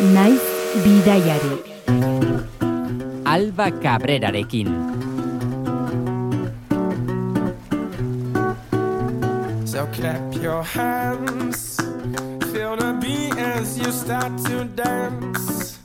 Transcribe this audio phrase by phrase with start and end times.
[0.00, 0.40] naiz
[0.82, 1.54] bidaiari.
[3.24, 4.68] Alba Cabrerarekin.
[9.64, 11.78] So clap your hands,
[12.52, 15.78] feel the beat as you start to dance.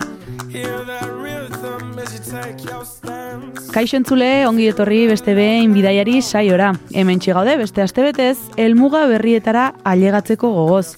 [0.49, 3.69] Hear that rhythm as you take your stance.
[3.73, 6.73] Kaixo entzule, ongi etorri beste behin bidaiari saiora.
[6.93, 10.97] Hemen gaude beste astebetez, helmuga berrietara ailegatzeko gogoz.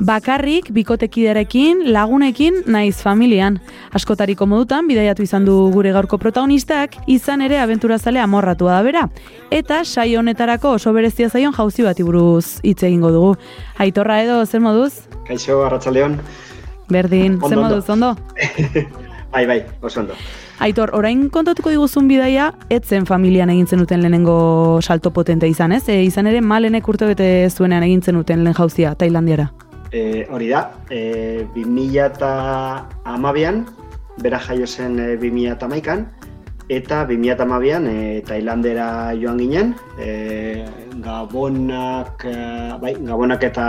[0.00, 3.58] Bakarrik, bikotekiderekin, lagunekin, naiz familian.
[3.92, 9.02] Askotariko modutan, bidaiatu izan du gure gaurko protagonistak, izan ere abenturazale amorratua da bera.
[9.52, 13.34] Eta saio honetarako oso berezia zaion jauzi bati buruz hitz egingo dugu.
[13.76, 15.04] Aitorra edo, zer moduz?
[15.28, 16.16] Kaixo, Arratsaldeon.
[16.88, 18.16] Berdin, Ondo, zer moduz, ondo?
[19.34, 20.16] bai, bai, oso ondo.
[20.60, 25.86] Aitor, orain kontatuko diguzun bidaia, etzen familian egin zenuten lehenengo salto potente izan, ez?
[25.88, 29.52] E, izan ere, malenek urte bete zuenean egin zenuten lehen jauzia, Tailandiara.
[29.90, 32.32] E, hori da, e, 2000 eta
[33.04, 33.64] amabian,
[34.22, 36.06] bera jaio zen e, 2000 eta maikan,
[36.70, 40.64] eta 2000 eta amabian e, Tailandera joan ginen, e,
[41.02, 42.36] Gabonak, e,
[42.80, 43.66] bai, Gabonak eta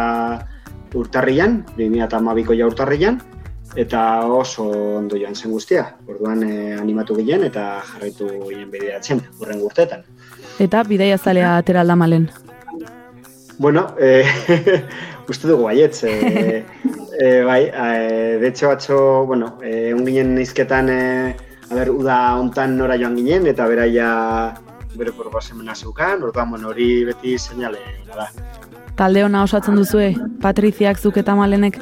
[0.94, 3.18] urtarrian, 2000 eta amabiko ja urtarrian,
[3.76, 4.68] eta oso
[5.00, 5.86] ondo joan zen guztia.
[6.08, 10.06] Orduan e, animatu ginen eta jarraitu ginen bideatzen, urren urteetan.
[10.60, 12.30] Eta bidaia zalea atera alda malen.
[13.62, 14.26] Bueno, eh,
[15.32, 16.04] uste dugu baietz.
[16.04, 16.64] Eh,
[17.20, 21.36] eh, bai, eh, de hecho, atzo, bueno, eh, onginen nizketan, eh,
[21.70, 24.10] a ber, uda hontan nora joan ginen, eta beraia
[24.96, 27.80] bere proposamena zeukan, orduan, bueno, hori beti seinale
[28.12, 28.28] da.
[29.00, 30.12] Talde ona osatzen duzue,
[30.44, 31.80] Patriziak zuk eta malenek.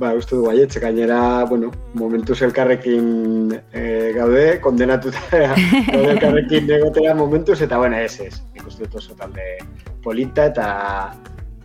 [0.00, 5.22] Ba, uste dugu baietz, gainera, bueno, momentuz elkarrekin eh, gaude, kondenatuta
[5.92, 9.56] gaude elkarrekin egotera momentuz, eta bueno, ez, ez, nik uste dut oso talde
[10.04, 10.68] polita eta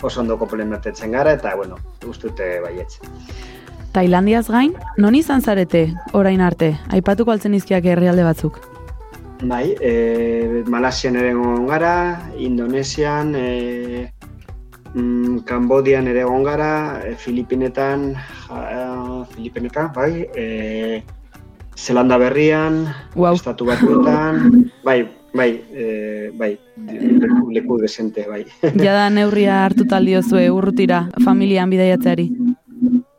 [0.04, 3.00] oso ondo komplementatzen gara, eta bueno, uste dute baietz.
[3.92, 8.62] Tailandiaz gain, non izan zarete, orain arte, aipatuko altzen izkiak herrialde batzuk.
[9.42, 14.12] Bai, e, Malasian ere egon gara, Indonesian, e,
[14.94, 18.14] mm, Kambodian ere egon gara, e, Filipinetan,
[18.48, 21.04] ja, Filipinetan, bai, e,
[21.76, 23.34] Zelanda berrian, Guau.
[23.34, 25.02] Estatu Batuetan, bai,
[25.34, 28.46] bai, e, bai, leku, leku desente, bai.
[28.86, 32.28] Jada neurria hartuta aldiozue urrutira, familian bidaiatzeari.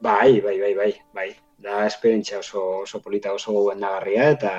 [0.03, 1.31] Bai, bai, bai, bai, bai.
[1.63, 4.53] Da esperientzia oso, oso polita, oso goendagarria eta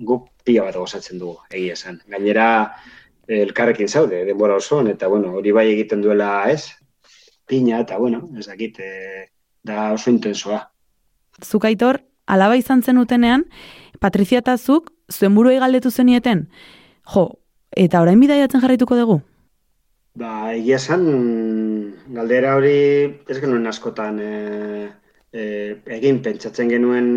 [0.00, 2.00] guk pila bat gozatzen dugu, egia esan.
[2.08, 2.48] Gainera,
[3.28, 6.70] elkarrekin zaude, denbora osoan, eta bueno, hori bai egiten duela ez,
[7.46, 9.28] pina, eta bueno, ez dakit, e,
[9.62, 10.62] da oso intensoa.
[11.44, 13.44] Zuk aitor, alaba izan zenutenean,
[13.98, 16.46] Patrizia eta zuk, zuen buruei galdetu zenieten,
[17.14, 17.24] jo,
[17.84, 19.18] eta orain bidaiatzen jarraituko dugu?
[20.18, 21.04] Ba, egia esan,
[22.16, 22.78] galdera hori
[23.30, 24.32] ez genuen askotan e,
[25.32, 25.44] e,
[25.98, 27.10] egin pentsatzen genuen,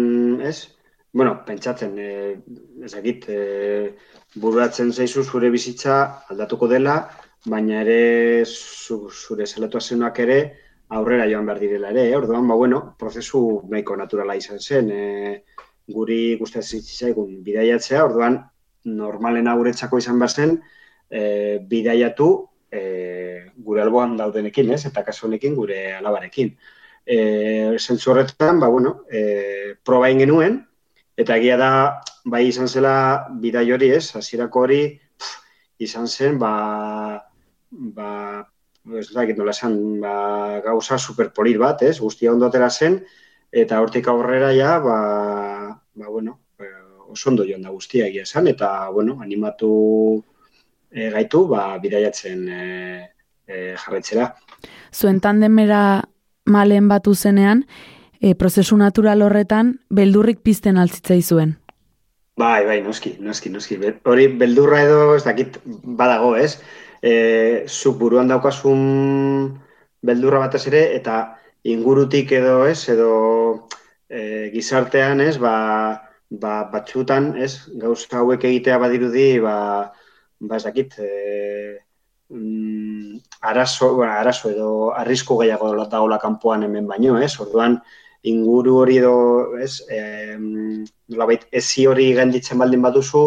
[0.45, 0.57] ez?
[1.13, 2.11] Bueno, pentsatzen, e,
[2.85, 3.95] ez dakit, e,
[4.35, 5.97] bururatzen zaizu zure bizitza
[6.29, 6.99] aldatuko dela,
[7.45, 10.37] baina ere zu, zure zelatuazionak ere
[10.93, 12.05] aurrera joan behar direla ere.
[12.11, 12.15] Eh?
[12.19, 13.41] Orduan, ba, bueno, prozesu
[13.71, 14.91] nahiko naturala izan zen.
[14.91, 15.43] E,
[15.91, 18.37] guri gustatzen zitzaigun bidaiatzea, orduan,
[18.83, 20.55] normalena guretzako izan behar zen,
[21.09, 22.29] e, bidaiatu
[22.71, 22.81] e,
[23.57, 24.85] gure alboan daudenekin, ez?
[24.89, 26.53] Eta kasu honekin gure alabarekin.
[27.05, 27.17] E,
[27.79, 30.61] zentzu horretan, ba, bueno, e, proba genuen,
[31.17, 31.71] eta egia da,
[32.25, 34.15] bai izan zela bidai hori, ez?
[34.15, 34.81] Hasierako hori
[35.17, 35.35] pff,
[35.79, 37.21] izan zen, ba,
[37.71, 38.11] ba,
[38.97, 41.99] ez dakit nola esan, ba, gauza superpolit bat, ez?
[41.99, 43.01] Guztia ondo atera zen,
[43.51, 44.97] eta hortik aurrera ja, ba,
[45.93, 46.39] ba bueno,
[47.11, 49.71] oso ondo joan da guztia egia esan, eta, bueno, animatu
[50.91, 52.61] e, gaitu, ba, bidaiatzen e,
[53.47, 54.33] e, jarretzera.
[54.93, 56.03] Zuen tandemera
[56.45, 57.65] malen batu zenean,
[58.19, 61.57] e, prozesu natural horretan, beldurrik pizten altzitzai zuen.
[62.37, 63.77] Bai, bai, noski, noski, noski.
[64.07, 66.61] Hori beldurra edo ez dakit badago, ez?
[67.01, 69.59] E, zuk buruan daukasun
[70.01, 71.17] beldurra batez ere, eta
[71.63, 73.67] ingurutik edo, ez, edo
[74.09, 75.53] e, gizartean, ez, ba,
[76.31, 79.55] ba, batzutan, ez, gauza hauek egitea badirudi, ba,
[80.39, 81.79] ba ez dakit, e,
[82.29, 83.19] mm,
[83.51, 87.33] arazo, bueno, arazo edo arrisku gehiago dagoela kanpoan hemen baino, ez?
[87.43, 87.81] Orduan,
[88.23, 89.15] inguru hori edo,
[89.59, 90.37] ez, e,
[91.11, 93.25] nolabait, ezi hori gainditzen baldin baduzu,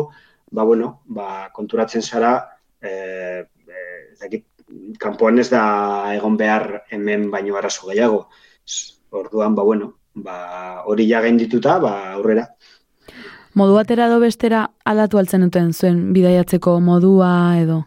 [0.51, 2.35] ba, bueno, ba, konturatzen zara,
[2.81, 4.47] e, e, ez dakit,
[4.99, 5.65] kanpoan ez da
[6.15, 8.29] egon behar hemen baino arazo gehiago.
[9.15, 12.49] Orduan, ba, bueno, ba, hori ja gaindituta, ba, aurrera.
[13.55, 17.31] Modu batera edo bestera aldatu altzen duten zuen bidaiatzeko modua
[17.61, 17.85] edo.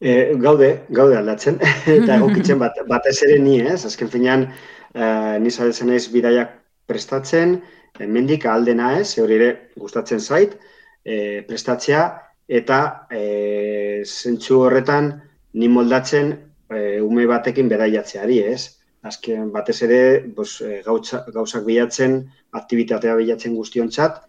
[0.00, 1.58] E, gaude, gaude aldatzen,
[1.98, 3.82] eta egokitzen bat, batez ere ni, ez?
[3.90, 4.48] Azken finean,
[4.94, 5.04] e,
[5.44, 6.56] ni zaretzen naiz bidaiak
[6.88, 7.58] prestatzen,
[8.00, 10.56] hemendik aldena ez, hori ere gustatzen zait,
[11.04, 12.04] e, prestatzea,
[12.48, 12.80] eta
[13.12, 15.12] e, zentsu horretan
[15.60, 18.80] ni moldatzen e, ume batekin bedaiatzeari, ez?
[19.04, 20.04] Azken batez ere,
[20.36, 22.22] bos, e, gautza, gauzak bilatzen,
[22.56, 24.22] aktivitatea bilatzen guztiontzat,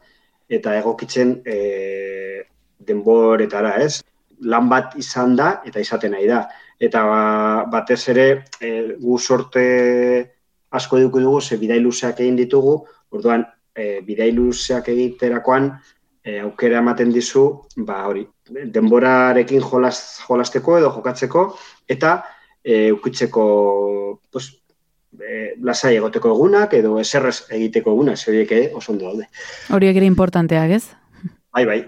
[0.50, 1.58] eta egokitzen e,
[2.86, 4.04] denboretara, ez?
[4.46, 6.46] Lan bat izan da, eta izaten nahi da.
[6.80, 7.20] Eta ba,
[7.72, 8.28] batez ere,
[8.60, 9.66] e, gu sorte
[10.76, 12.78] asko eduku dugu, ze bidai luzeak egin ditugu,
[13.12, 13.46] orduan,
[13.76, 15.72] e, bidai luzeak egiterakoan,
[16.24, 17.46] e, aukera ematen dizu,
[17.88, 18.26] ba hori,
[18.76, 21.46] denborarekin jolas, jolasteko edo jokatzeko,
[21.88, 22.18] eta
[22.64, 23.46] e, ukitzeko,
[24.32, 24.52] pues,
[25.20, 29.28] e, lasai egoteko egunak, edo eserrez egiteko egunak, ze horiek ere oso ondo daude.
[29.74, 30.86] Horiek ere importanteak, ez?
[31.56, 31.80] Bai, bai.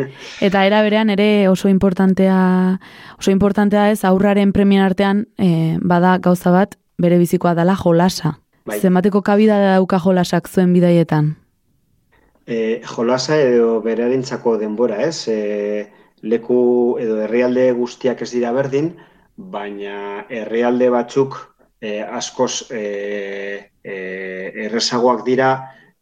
[0.46, 2.80] Eta era berean ere oso importantea,
[3.18, 8.38] oso importantea ez aurraren premien artean e, bada gauza bat bere bizikoa dela jolasa.
[8.64, 8.80] Bai.
[8.80, 11.34] Zenbateko kabida dauka jolasak zuen bidaietan?
[12.46, 15.28] E, jolasa edo berarentzako denbora, ez?
[15.28, 15.90] E,
[16.22, 18.94] leku edo herrialde guztiak ez dira berdin,
[19.36, 21.36] baina herrialde batzuk
[21.80, 23.94] e, askoz e, e,
[24.66, 25.50] errezagoak dira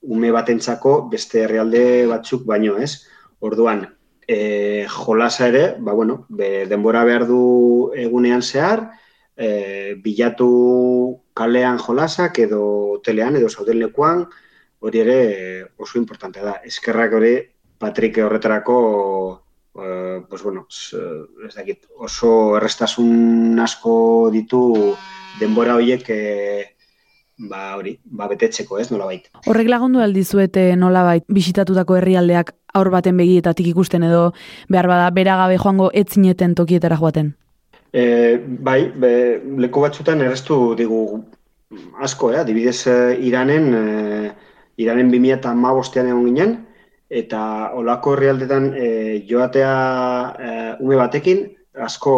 [0.02, 3.06] ume batentzako beste herrialde batzuk baino, ez?
[3.40, 3.84] Orduan,
[4.26, 8.88] e, jolasa ere, ba, bueno, be, denbora behar du egunean zehar,
[9.36, 10.50] e, bilatu
[11.34, 12.62] kalean jolasak edo
[12.98, 14.26] hotelean edo zauden lekuan,
[14.80, 15.20] hori ere
[15.78, 16.56] oso importantea da.
[16.66, 17.36] Eskerrak hori,
[17.78, 18.78] Patrik horretarako
[19.78, 23.94] eh, pues bueno, ez dakit, oso errestasun asko
[24.34, 24.62] ditu
[25.40, 26.64] denbora horiek eh,
[27.38, 29.28] ba hori, ba betetzeko, ez, nolabait.
[29.46, 34.32] Horrek lagundu aldizuete nolabait bisitatutako herrialdeak aur baten begietatik ikusten edo
[34.68, 37.34] behar bada beragabe joango etzineten tokietara joaten.
[37.94, 38.04] E,
[38.38, 39.12] bai, be,
[39.64, 41.02] leku batzutan errestu digu
[42.02, 42.40] asko, eh?
[42.42, 44.32] adibidez eh, Iranen, eh,
[44.82, 46.58] Iranen 2008an egon ginen,
[47.08, 49.72] eta olako herrialdetan eh, joatea
[50.38, 51.46] eh, ume batekin
[51.84, 52.14] asko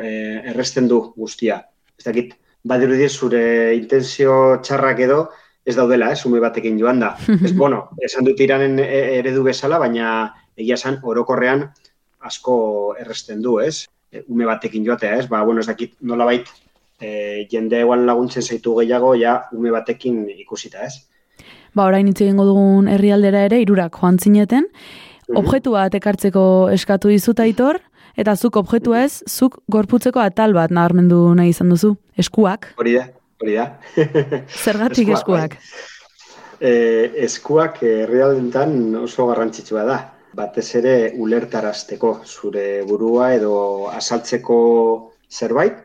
[0.00, 1.60] eh, erresten du guztia.
[1.98, 5.20] Ez dakit, badirudi zure intenzio txarrak edo
[5.64, 7.14] ez daudela, ez, ume batekin joan da.
[7.44, 11.66] Ez, bueno, esan dut iranen e- eredu bezala, baina egia esan orokorrean
[12.20, 13.86] asko erresten du, ez?
[14.12, 15.28] E, Ume batekin joatea, ez?
[15.28, 16.48] Ba, bueno, ez dakit nolabait
[17.00, 21.06] e, jende eguan laguntzen zaitu gehiago, ja, ume batekin ikusita, ez?
[21.74, 24.66] Ba, orain hitz egingo dugun herrialdera ere hirurak joan zineten,
[25.30, 25.36] Mhm.
[25.38, 26.42] objektu bat ekartzeko
[26.74, 27.78] eskatu dizut aitor,
[28.18, 32.72] eta zuk objektu ez, zuk gorputzeko atal bat nabarmendu nahi izan duzu, eskuak.
[32.80, 33.06] Hori da,
[33.40, 33.66] hori da.
[34.64, 35.58] Zergatik eskuak?
[36.60, 36.72] E,
[37.26, 40.00] eskuak herrialdetan oso garrantzitsua da.
[40.36, 43.54] Batez ere ulertarazteko zure burua edo
[43.90, 44.58] azaltzeko
[45.30, 45.80] zerbait,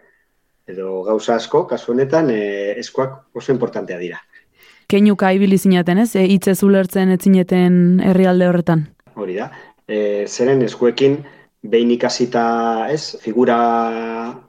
[0.67, 2.41] edo gauza asko, kasu honetan e,
[2.81, 4.19] eskuak oso importantea dira.
[4.89, 8.85] Keinuka ibili zinaten ez, e, hitzez ulertzen etzineten herrialde horretan.
[9.15, 9.49] Hori da.
[9.87, 11.19] E, zeren eskuekin
[11.65, 12.45] behin ikasita,
[12.93, 13.57] ez, figura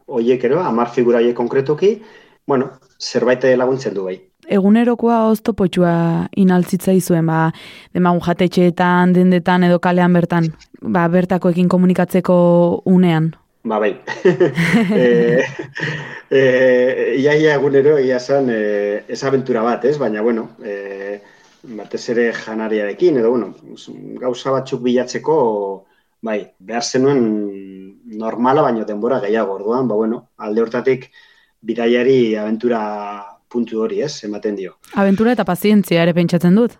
[0.06, 1.96] hoiek ero, hamar figura hoiek konkretuki,
[2.46, 2.70] bueno,
[3.00, 4.20] zerbait laguntzen du bai.
[4.46, 7.50] Egunerokoa oztopotxua inaltzitza izuen, ba,
[7.94, 12.36] demagun jatetxeetan, dendetan edo kalean bertan, ba, bertakoekin komunikatzeko
[12.86, 13.32] unean.
[13.66, 13.96] Ba, bai.
[14.94, 15.42] e,
[16.30, 16.42] e,
[17.18, 19.96] ia, ia egunero, ia esan, e, ez aventura bat, ez?
[19.98, 21.18] Baina, bueno, e,
[21.74, 23.50] batez ere janariarekin, edo, bueno,
[24.22, 25.40] gauza batzuk bilatzeko,
[26.26, 27.22] bai, behar zenuen
[28.18, 31.10] normala, baino denbora gehiago, orduan, ba, bueno, alde hortatik,
[31.66, 32.80] bidaiari aventura
[33.48, 34.76] puntu hori, ez, ematen dio.
[34.94, 36.76] Aventura eta pazientzia ere pentsatzen dut.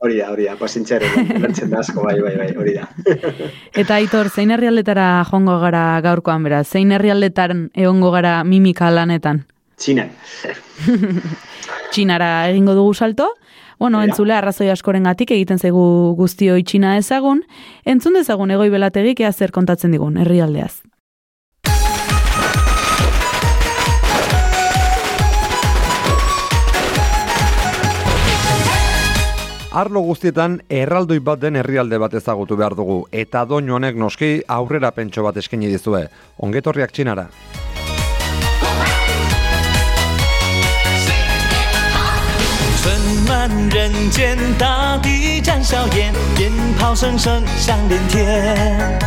[0.00, 2.86] Hori da, hori da, pazientziaren lantzen da asko, bai, bai, bai, hori da.
[3.82, 6.62] Eta Aitor, zein herrialdetara joango gara gaurkoan bera?
[6.64, 9.42] Zein herrialdetan egongo gara mimika lanetan?
[9.76, 10.08] Txinan.
[11.92, 13.28] Txinara egingo dugu salto?
[13.80, 15.82] Bueno, entzule arrazoi askorengatik egiten zaigu
[16.18, 17.38] guztioi Txina ezagun,
[17.88, 20.82] entzun dezagun egoi belategik ea zer kontatzen digun herrialdeaz.
[29.72, 34.90] Arlo guztietan erraldoi bat den herrialde bat ezagutu behar dugu, eta doinu honek noski aurrera
[34.92, 36.04] pentso bat eskaini dizue.
[36.36, 37.30] Ongetorriak txinara.
[43.29, 48.99] 春满人间，大地展笑颜，鞭炮声声响连天。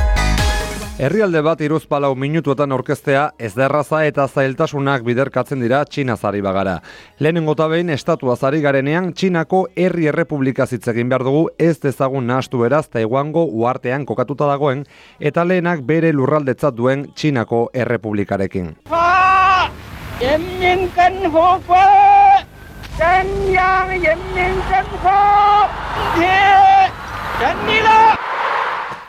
[0.99, 6.81] Herrialde bat iruzpalau minutuetan orkestea ez da erraza eta zailtasunak biderkatzen dira Txinazari bagara.
[7.19, 12.59] Lehenengo eta behin estatuazari garenean Txinako herri errepublika hitz egin behar dugu ez dezagun nahastu
[12.63, 14.85] beraz Taiwango uartean kokatuta dagoen
[15.19, 18.77] eta lehenak bere lurraldetzat duen Txinako errepublikarekin.
[22.96, 23.06] 中
[23.54, 25.10] 央人民政府
[26.14, 26.92] 今天
[27.40, 28.33] 胜利了。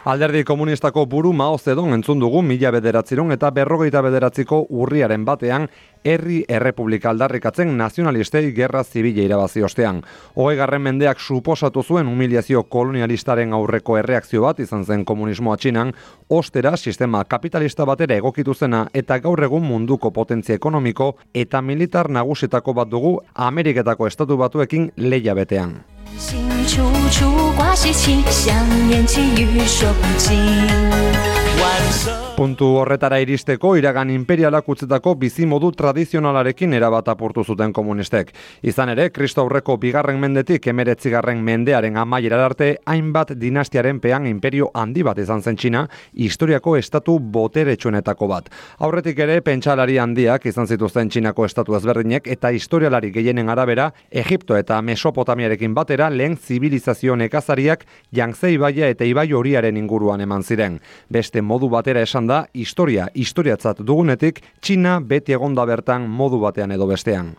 [0.05, 5.65] Alderdi komunistako buru Mao Zedong entzun dugu mila bederatziron eta berrogeita bederatziko urriaren batean
[6.05, 10.03] herri errepublika aldarrikatzen nazionalistei gerra zibile irabazi ostean.
[10.37, 15.95] Hogei mendeak suposatu zuen humiliazio kolonialistaren aurreko erreakzio bat izan zen komunismoa txinan,
[16.29, 22.75] ostera sistema kapitalista batera egokitu zena eta gaur egun munduko potentzia ekonomiko eta militar nagusitako
[22.75, 25.94] bat dugu Ameriketako estatu batuekin leia betean.
[26.17, 28.55] 心处处挂喜气，香
[28.89, 32.24] 烟气欲说不尽。
[32.35, 38.33] Puntu horretara iristeko iragan imperialak utzetako bizimodu tradizionalarekin erabat apurtu zuten komunistek.
[38.67, 45.05] Izan ere, Kristo aurreko bigarren mendetik emeretzigarren mendearen amaiera arte, hainbat dinastiaren pean imperio handi
[45.07, 45.85] bat izan zen Txina,
[46.27, 48.51] historiako estatu boteretsuenetako bat.
[48.83, 54.81] Aurretik ere, pentsalari handiak izan zituzten Txinako estatu ezberdinek eta historialari gehienen arabera, Egipto eta
[54.83, 60.81] Mesopotamiarekin batera lehen zibilizazio nekazariak Yangtze ibaia eta ibai horiaren inguruan eman ziren.
[61.09, 66.87] Beste modu batera esan da, historia historiatzat dugunetik, Txina beti egonda bertan modu batean edo
[66.91, 67.35] bestean.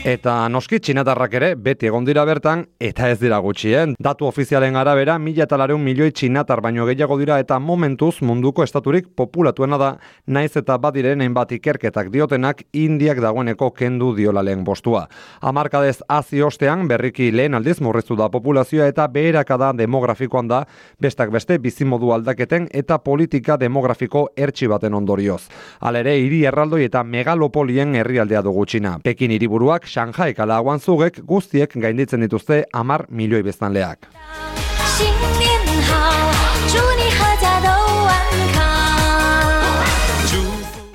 [0.00, 3.90] Eta noski txinatarrak ere beti egon dira bertan eta ez dira gutxien.
[4.00, 9.10] Datu ofizialen arabera mila eta lareun milioi txinatar baino gehiago dira eta momentuz munduko estaturik
[9.14, 9.90] populatuena da
[10.26, 15.02] naiz eta badiren enbat ikerketak diotenak indiak dagoeneko kendu diola lehen bostua.
[15.42, 20.62] Amarkadez azi ostean berriki lehen aldiz murriztu da populazioa eta beherakada demografikoan da
[20.98, 25.42] bestak beste bizimodu aldaketen eta politika demografiko ertsi baten ondorioz.
[25.80, 28.96] Alere hiri erraldoi eta megalopolien herrialdea dugu txina.
[29.04, 34.06] Pekin hiriburuak Shanghai kala Guangzhouek guztiek gainditzen dituzte amar milioi beztanleak.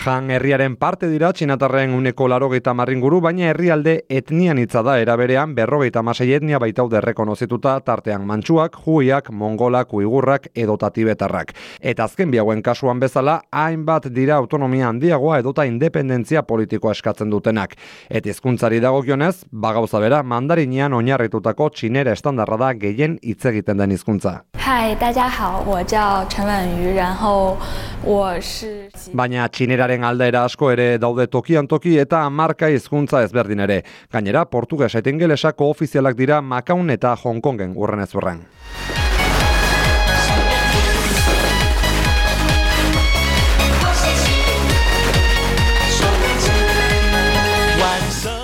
[0.07, 6.01] Han herriaren parte dira txinatarren uneko larogeita marringuru, baina herrialde etnian hitza da eraberean berrogeita
[6.03, 11.53] masei etnia baitaude rekonozituta tartean mantxuak, juiak, mongolak, uigurrak edota tibetarrak.
[11.81, 17.77] Eta azken biauen kasuan bezala, hainbat dira autonomia handiagoa edota independentzia politikoa eskatzen dutenak.
[18.09, 24.45] Eta hizkuntzari dagokionez, bagauza bera, mandarinean oinarritutako txinera estandarra da gehien hitz egiten den hizkuntza.
[24.57, 27.57] 嗨，大家好，我叫陈婉瑜，然后
[27.94, 27.94] 我是。
[28.06, 33.80] Baina txineraren aldaera asko ere daude tokian toki eta marka hizkuntza ezberdin ere.
[34.14, 39.05] Gainera, portuges eta ingelesako ofizialak dira Makaun eta Hong Kongen urren ez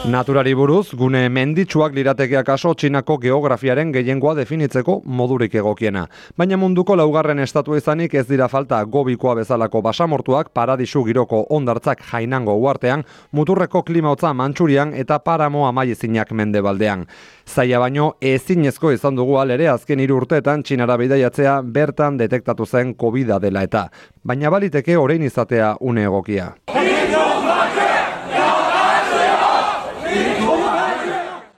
[0.01, 6.07] Naturari buruz, gune menditsuak liratekeak aso txinako geografiaren gehiengoa definitzeko modurik egokiena.
[6.41, 12.57] Baina munduko laugarren estatu izanik ez dira falta gobikoa bezalako basamortuak paradisu giroko ondartzak jainango
[12.57, 17.05] uartean, muturreko klimaotza mantxurian eta paramo amaiezinak mendebaldean.
[17.45, 23.37] Zaila baino ezinezko izan dugu alere azken hiru urteetan txinara bidaiatzea bertan detektatu zen covid
[23.39, 23.91] dela eta.
[24.25, 26.55] Baina baliteke orain izatea une egokia.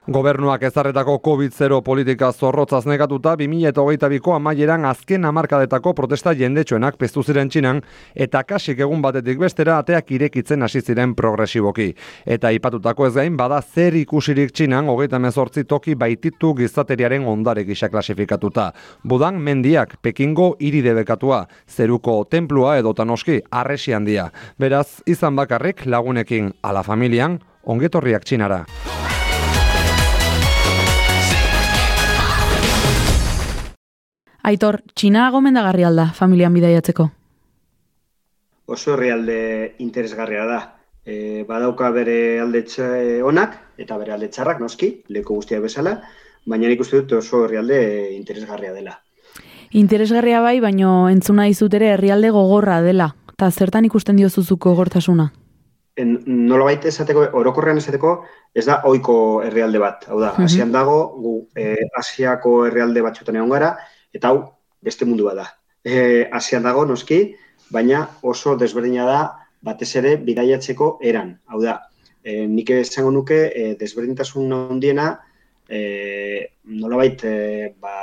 [0.07, 7.79] Gobernuak ezarretako COVID-0 politika zorrotzaz negatuta 2022ko amaieran azken hamarkadetako protesta jendetxoenak piztu ziren txinan
[8.25, 11.93] eta kasik egun batetik bestera ateak irekitzen hasi ziren progresiboki.
[12.25, 17.87] Eta ipatutako ez gain bada zer ikusirik txinan hogeita mezortzi toki baititu gizateriaren ondare gisa
[17.87, 18.73] klasifikatuta.
[19.07, 24.33] Budan mendiak Pekingo hiri debekatua, zeruko templua edota noski arresi handia.
[24.59, 28.65] Beraz, izan bakarrik lagunekin ala familian, ongetorriak txinara.
[34.43, 37.09] Aitor, Txina gomendagarri alda familian bidaiatzeko?
[38.65, 40.59] Oso herrialde interesgarria da.
[41.05, 45.97] E, badauka bere alde txe- onak eta bere alde txarrak noski, leku guztia bezala,
[46.47, 47.79] baina nik uste dut oso herrialde
[48.15, 48.97] interesgarria dela.
[49.75, 53.09] Interesgarria bai, baino entzuna dizut ere herrialde gogorra dela.
[53.35, 55.31] Ta zertan ikusten diozuzuko gogortasuna?
[55.97, 58.13] En, nolabait esateko, orokorrean esateko,
[58.55, 60.05] ez da ohiko herrialde bat.
[60.09, 60.45] Hau da, Mhm.
[60.45, 63.75] Asian dago, gu e, Asiako herrialde batzuetan egon gara,
[64.13, 64.39] eta hau
[64.83, 65.47] beste mundu bat da.
[65.83, 67.35] E, Asian dago, noski,
[67.73, 69.21] baina oso desberdina da
[69.63, 71.37] batez ere bidaiatzeko eran.
[71.47, 71.79] Hau da,
[72.23, 75.07] e, nik esango nuke e, desberdintasun handiena
[75.67, 77.35] e, nolabait e,
[77.79, 77.95] ba,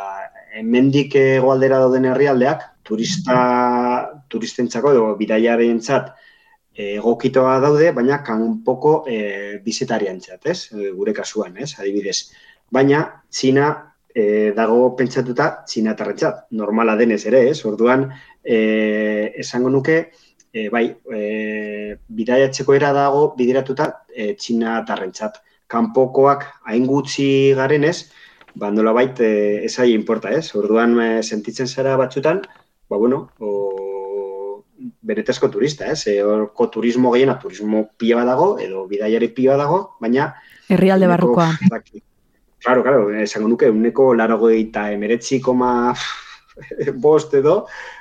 [0.57, 3.37] hemendik hegoaldera dauden herrialdeak turista
[4.33, 6.11] turistentzako edo bidaiarentzat
[6.81, 10.59] egokitoa daude, baina kanpoko e, bizitariantzat, ez?
[10.97, 11.75] Gure kasuan, ez?
[11.79, 12.31] Adibidez.
[12.73, 13.67] Baina Txina
[14.15, 17.61] e, dago pentsatuta txinatarrentzat, normala denez ere, ez?
[17.67, 18.09] Orduan,
[18.43, 20.01] e, esango nuke
[20.53, 25.41] e, bai, e, bidaiatzeko era dago bideratuta e, txina tarrentzat.
[25.71, 28.11] Kanpokoak hain gutxi garenez,
[28.55, 30.51] ba, nola bait, e, esai importa, ez?
[30.59, 32.43] Orduan, e, sentitzen zara batzutan,
[32.91, 34.65] ba, bueno, o,
[35.07, 36.07] benetezko turista, ez?
[36.11, 40.33] E, orko turismo gehiena, turismo pila dago, edo bidaiari pila dago, baina...
[40.71, 41.53] Herrialde barrukoa.
[42.61, 45.95] Claro, claro, esango nuke, uneko laro eta emeretzi koma
[47.05, 47.55] bost edo,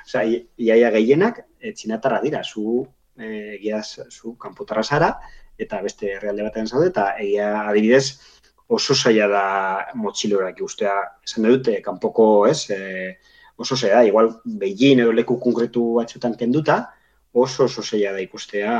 [0.04, 0.24] oza,
[0.60, 2.82] iaia gehienak, e, txinatarra dira, zu,
[3.16, 5.14] e, egiaz, zu kanpotarra zara,
[5.60, 8.20] eta beste herrialde batean zaude, eta egia adibidez,
[8.68, 9.46] oso zaila da
[9.96, 13.16] motxilorak ikustea, esan dute, kanpoko, ez, e,
[13.56, 16.82] oso zaila da, igual Beijing edo leku konkretu batzutan kenduta,
[17.32, 18.76] oso oso zaila da ikustea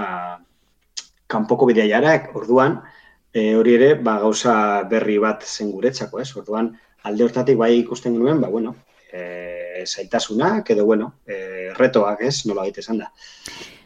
[1.31, 2.83] kanpoko bidaiarak, orduan,
[3.33, 6.31] e, hori ere, ba, gauza berri bat zen guretzako, ez?
[6.37, 6.73] Orduan,
[7.07, 8.75] alde hortatik bai ikusten genuen, ba, bueno,
[9.13, 12.47] e, zaitasunak, edo, bueno, e, retoak, ez?
[12.47, 13.13] Nola gaite esan da.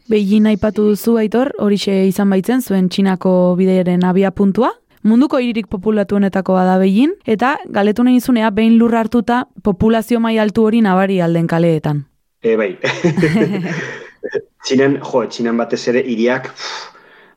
[0.09, 4.75] Beijing aipatu duzu, Aitor, horixe izan baitzen zuen Txinako bideiaren abia puntua.
[5.05, 10.65] Munduko hiririk populatuenetako bada Beijing, eta galetu nahi izunea behin lurra hartuta populazio mai altu
[10.65, 12.05] hori nabari alden kaleetan.
[12.45, 12.75] E, bai.
[14.65, 16.49] Txinan, jo, txinan batez ere hiriak,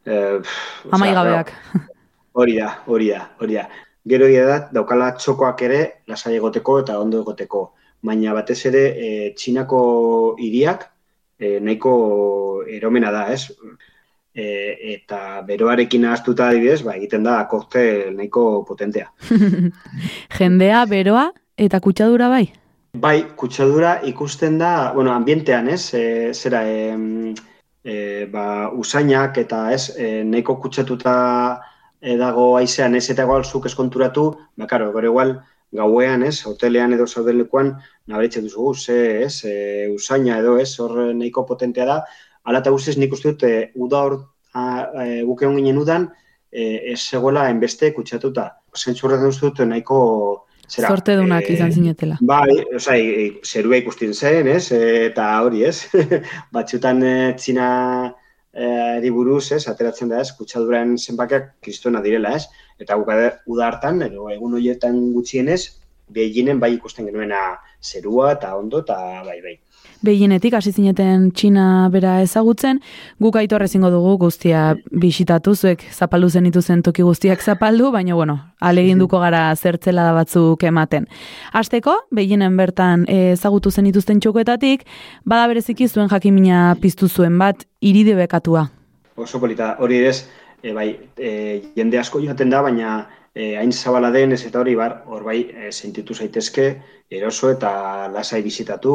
[0.08, 1.52] e, osea, Amaigabeak.
[2.38, 3.64] Hori da, hori da, hori da.
[4.08, 5.80] Gero egia da, daukala txokoak ere
[6.12, 7.62] lasai egoteko eta ondo egoteko.
[8.06, 9.80] Baina batez ere e, Txinako
[10.38, 10.84] hiriak
[11.40, 11.94] e, nahiko
[12.70, 13.48] eromena da, ez?
[14.38, 14.46] E,
[14.94, 19.10] eta beroarekin ahaztuta adibidez, ba, egiten da koktel nahiko potentea.
[20.38, 22.44] Jendea, beroa eta kutsadura bai.
[23.02, 25.82] Bai, kutsadura ikusten da, bueno, ambientean, ez?
[25.98, 26.04] E,
[26.38, 27.34] zera, e,
[27.82, 27.98] e,
[28.30, 28.46] ba,
[28.78, 31.18] usainak eta ez, e, nahiko kutsatuta
[32.02, 35.38] e, dago aizean ez eta igual zuk eskonturatu, ba, karo, gero igual
[35.72, 37.74] gauean, ez, hotelean edo zaudelekuan,
[38.08, 41.98] nabaritze duzu, ze, ez, e, usaina edo, ez, hor nahiko potentea da,
[42.48, 44.18] ala eta guztiz nik uste dut, e, uda hor,
[44.54, 44.68] a,
[45.04, 46.10] e, guk egon ginen udan,
[46.52, 48.50] e, ez zegoela enbeste kutsatuta.
[48.78, 50.00] Zentzurretan uste dut nahiko,
[50.70, 52.22] zera, Zortedunak e, izan zinetela.
[52.22, 54.70] Bai, osea, e, zerua ikusten zen, ez?
[54.72, 55.82] Eta hori, ez?
[56.56, 57.68] Batzutan e, txina
[58.66, 59.64] eri buruz, ez?
[59.70, 60.32] Ateratzen da, ez?
[60.38, 62.46] Kutsaduran zenbakiak kristona direla, ez?
[62.80, 65.62] Eta guk ade- uda hartan, edo egun horietan gutxienez,
[66.16, 67.40] Beijingen bai ikusten genuena
[67.84, 69.56] zerua eta ondo, eta bai, bai.
[70.06, 72.78] Beginetik hasi zineten Txina bera ezagutzen,
[73.24, 79.18] guk aitor ezingo dugu guztia bisitatu, zuek zapaldu zenituzen toki guztiak zapaldu, baina bueno, aleginduko
[79.20, 81.08] gara zertzela da batzuk ematen.
[81.52, 84.86] Hasteko, beginen bertan ezagutu zenituzten txokoetatik,
[85.26, 88.68] bada bereziki zuen jakimina piztu zuen bat, iride bekatua.
[89.18, 90.28] Oso polita, hori ez,
[90.62, 91.32] e, bai, e,
[91.76, 93.00] jende asko joaten da, baina
[93.34, 96.70] e, hain zabala den ez eta hori bar, hor bai, e, sentitu zaitezke,
[97.10, 97.72] eroso eta
[98.14, 98.94] lasai bizitatu,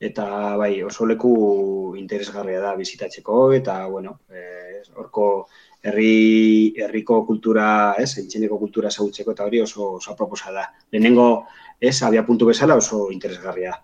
[0.00, 5.26] eta bai, oso leku interesgarria da bizitatzeko, eta, bueno, e, horko
[5.82, 10.64] herri, herriko kultura, ez, entxeneko kultura ezagutzeko, eta hori oso, oso aproposa da.
[10.92, 11.44] Lehenengo,
[11.80, 13.76] ez, abia puntu bezala oso interesgarria.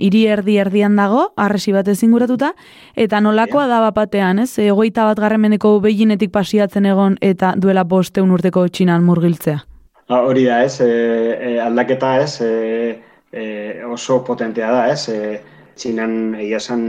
[0.00, 2.54] Hiri erdi erdian dago, arresi bat ezinguratuta,
[2.96, 4.54] eta nolakoa da bapatean, ez?
[4.64, 9.60] Egoita bat garremeneko beginetik pasiatzen egon eta duela bosteun urteko txinan murgiltzea.
[10.08, 15.40] Ha, hori da, ez, e, e, aldaketa, ez, e, e, oso potentea da, ez, e,
[15.76, 16.86] txinan egia esan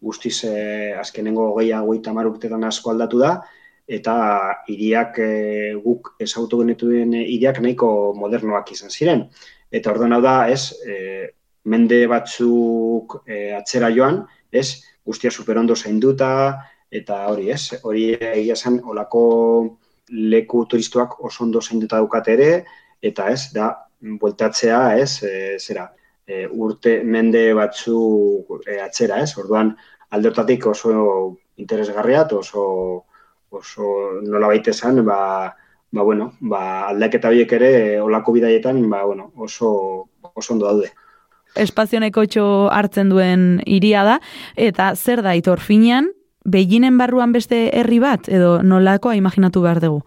[0.00, 3.38] guztiz e, azkenengo geia hogeita hamar urtetan asko aldatu da,
[3.88, 4.14] eta
[4.68, 5.30] hiriak e,
[5.84, 9.26] guk ezagutu genituen hiriak nahiko modernoak izan ziren.
[9.72, 11.32] Eta orduan da, ez, e,
[11.68, 14.22] mende batzuk e, atzera joan,
[14.52, 16.30] ez, guztia superondo zainduta,
[16.92, 19.22] eta hori, ez, hori egia esan olako
[20.08, 22.52] leku turistuak oso ondo zainduta daukate ere,
[23.04, 25.92] eta ez, da, bueltatzea, ez, e, zera,
[26.26, 29.74] e, urte mende batzuk e, atzera, ez, orduan
[30.10, 33.04] alde hortatik oso interesgarria, oso,
[33.50, 33.88] oso
[34.22, 35.54] nola baita esan, ba,
[35.90, 40.92] ba, bueno, ba, aldaketa horiek ere e, olako bidaietan, ba, bueno, oso, oso ondo daude.
[41.56, 44.20] Espazio nahikotxo hartzen duen hiria da,
[44.54, 46.12] eta zer da itor finean,
[46.44, 50.04] beginen barruan beste herri bat, edo nolakoa imaginatu behar dugu?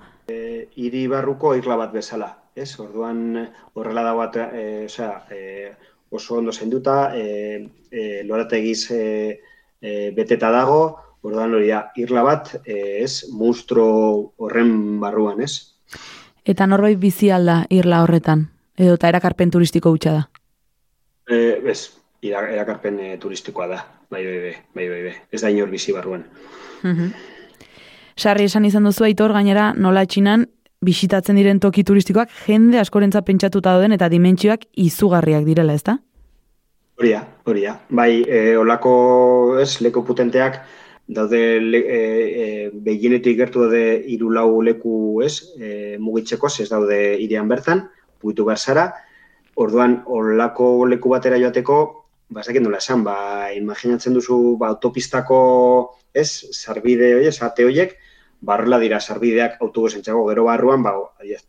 [0.76, 2.80] hiri barruko isla bat bezala, ez?
[2.80, 5.74] Orduan horrela dago e, osea, e,
[6.10, 9.42] oso ondo zainduta, e, e, lorategiz e,
[9.82, 15.78] e, beteta dago, orduan hori da, irla bat, e, ez, monstro horren barruan, ez?
[16.44, 20.24] Eta norbait bizi alda irla horretan, edo eta erakarpen turistiko hutsa da.
[21.32, 21.80] E, ez,
[22.22, 25.16] erakarpen e, turistikoa da, bai, bai, bai, bai, bai, bai.
[25.32, 26.26] ez da inor bizi barruan.
[28.18, 30.50] Sarri esan izan duzu aitor gainera nola txinan
[30.82, 36.00] bisitatzen diren toki turistikoak jende askorentza pentsatuta dauden eta dimentsioak izugarriak direla, ezta?
[36.98, 37.76] Hori da.
[37.90, 38.94] Bai, e, olako,
[39.62, 40.58] ez, leko potenteak,
[41.06, 47.00] daude le, e, e, beginetik gertu daude hiru lau leku ez, e, mugitzeko, ez daude
[47.22, 47.86] irean bertan,
[48.24, 48.94] mugitu behar
[49.56, 51.78] orduan olako leku batera joateko,
[52.30, 58.00] ba, ez dakit nola esan, ba, imaginatzen duzu, ba, autopistako, ez, sarbide hori, ate horiek,
[58.42, 60.96] barrela dira sarbideak autobusentxako gero barruan, ba,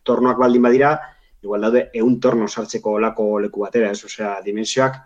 [0.02, 0.92] tornoak baldin badira,
[1.42, 5.00] igual daude eun torno sartzeko olako leku batera, ez, osea, dimensioak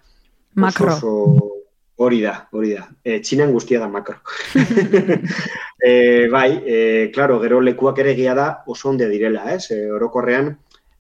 [0.55, 0.95] Makro.
[0.95, 1.57] oso, oso
[1.97, 2.87] hori da, hori da.
[3.05, 4.19] E, txinan guztia da makro.
[5.89, 6.79] e, bai, e,
[7.15, 9.71] claro, gero lekuak ere egia da oso onde direla, ez?
[9.73, 10.53] E, orokorrean,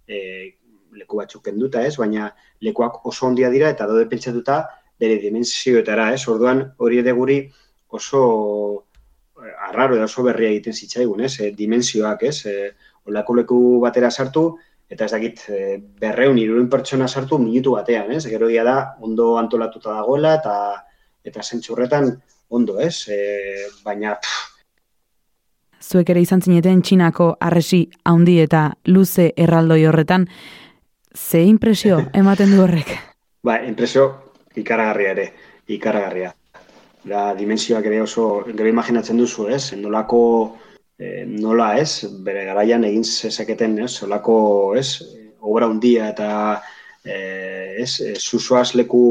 [0.09, 0.19] e,
[0.97, 1.97] leku batzuk kenduta, ez?
[2.01, 2.31] Baina
[2.65, 4.63] lekuak oso ondia dira eta daude pentsatuta
[5.01, 6.25] bere dimensioetara, ez?
[6.33, 7.43] Orduan hori ere guri
[7.93, 8.23] oso
[9.69, 11.39] arraro edo oso berria egiten zitzaigun, ez?
[11.41, 12.47] E, dimensioak, ez?
[12.47, 12.71] E,
[13.07, 14.49] olako leku batera sartu,
[14.89, 15.61] eta ez dakit e,
[16.01, 18.27] berreun, iruen pertsona sartu minutu batean, ez?
[18.27, 20.85] Gero da, ondo antolatuta dagoela, eta
[21.27, 22.13] eta zentzurretan
[22.51, 23.09] ondo, ez?
[23.09, 24.53] E, baina, pff,
[25.87, 30.27] Zuek ere izan zineten txinako arresi handi eta luze erraldoi horretan,
[31.15, 32.97] ze impresio ematen du horrek?
[33.47, 35.27] ba, impresio ikaragarria ere,
[35.71, 36.33] ikaragarria.
[37.07, 39.71] Da, dimensioak ere oso, gero imaginatzen duzu, ez?
[39.79, 40.21] Nolako,
[40.99, 42.09] eh, nola, ez?
[42.27, 43.93] Bere garaian egin zezaketen, ez?
[44.03, 44.39] Olako,
[44.75, 44.89] ez?
[45.39, 46.31] Obra hundia eta,
[47.05, 48.01] eh, ez?
[48.01, 49.03] Eh, Zuzoaz leku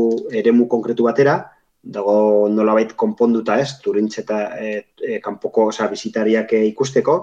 [0.41, 1.37] eremu konkretu batera,
[1.85, 3.77] dago nolabait konponduta, ez?
[3.79, 7.19] Turintze eta e, e, kanpoko, osea, bizitariak e, ikusteko,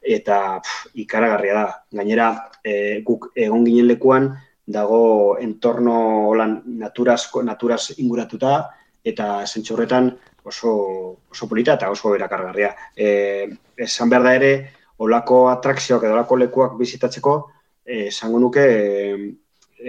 [0.00, 1.66] eta pff, ikaragarria da.
[2.00, 2.30] Gainera,
[2.64, 4.30] e, guk egon ginen lekuan,
[4.64, 5.98] dago entorno
[6.30, 8.56] holan naturazko, naturaz inguratuta,
[9.06, 10.10] eta zentsu horretan
[10.46, 10.72] oso,
[11.30, 12.72] oso polita eta oso erakargarria.
[12.96, 13.46] E,
[13.86, 14.52] esan behar da ere,
[15.02, 17.36] olako atrakzioak edo olako lekuak bizitatzeko,
[17.84, 19.16] eh, esango nuke e,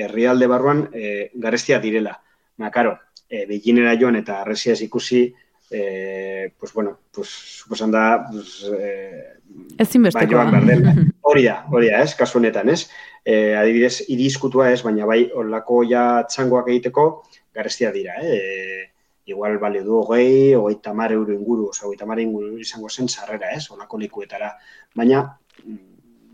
[0.06, 2.18] herrialde barruan e, garestia direla.
[2.62, 2.98] Na, karo,
[3.30, 5.28] e, beginera joan eta arresiaz ikusi,
[5.70, 7.30] e, pues bueno, pues,
[7.62, 9.34] suposan da, pues, e,
[9.80, 10.28] Ezinbestekoa.
[10.28, 10.96] Bai, joan behar dela.
[11.28, 12.86] Hori da, hori da, ez, kasu honetan, ez?
[13.26, 17.08] E, adibidez, irizkutua ez, baina bai, olako ja txangoak egiteko,
[17.52, 18.94] garestia dira, eh?
[19.28, 23.52] Igual balio du hogei, hogei tamar euro inguru, oza, hogei tamar inguru izango zen sarrera,
[23.52, 24.54] ez, olako likuetara.
[24.96, 25.24] Baina,
[25.66, 25.80] mm,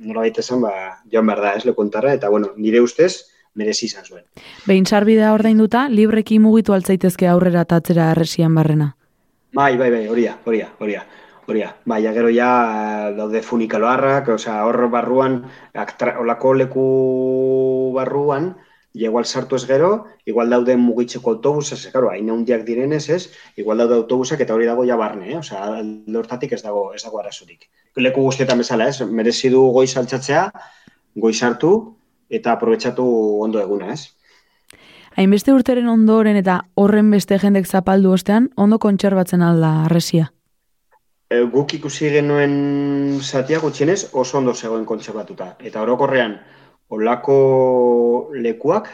[0.05, 0.73] nola baita esan, ba,
[1.11, 3.25] joan behar da, ez, lekuntara, eta, bueno, nire ustez,
[3.55, 4.23] merezi izan zuen.
[4.67, 8.93] Behin sarbidea ordainduta, libreki mugitu altzaitezke aurrera eta atzera arresian barrena.
[9.53, 11.03] Bai, bai, bai, horia, horia, horia.
[11.43, 15.41] Horia, bai, gero ja daude funikaloarrak, osea, hor barruan,
[15.73, 16.85] aktra, olako leku
[17.97, 18.53] barruan,
[18.93, 23.81] igual sartu ez gero, igual daude mugitzeko autobusa, ez, karo, hain handiak direnez, ez, igual
[23.81, 25.37] daude autobusak eta hori dago ja barne, eh?
[25.37, 27.69] osea, alde hortatik ez dago, ez dago arazorik.
[27.97, 30.45] Leku guztietan bezala, ez, merezi du goiz altxatzea,
[31.15, 31.73] goiz hartu,
[32.29, 33.05] eta aprobetsatu
[33.41, 34.13] ondo eguna, ez?
[35.17, 40.31] Hainbeste urteren ondoren eta horren beste jendek zapaldu ostean, ondo kontserbatzen alda arresia.
[41.29, 45.55] E, guk ikusi genuen zatia gutxienez oso ondo zegoen kontserbatuta.
[45.61, 46.39] Eta orokorrean,
[46.93, 48.89] olako lekuak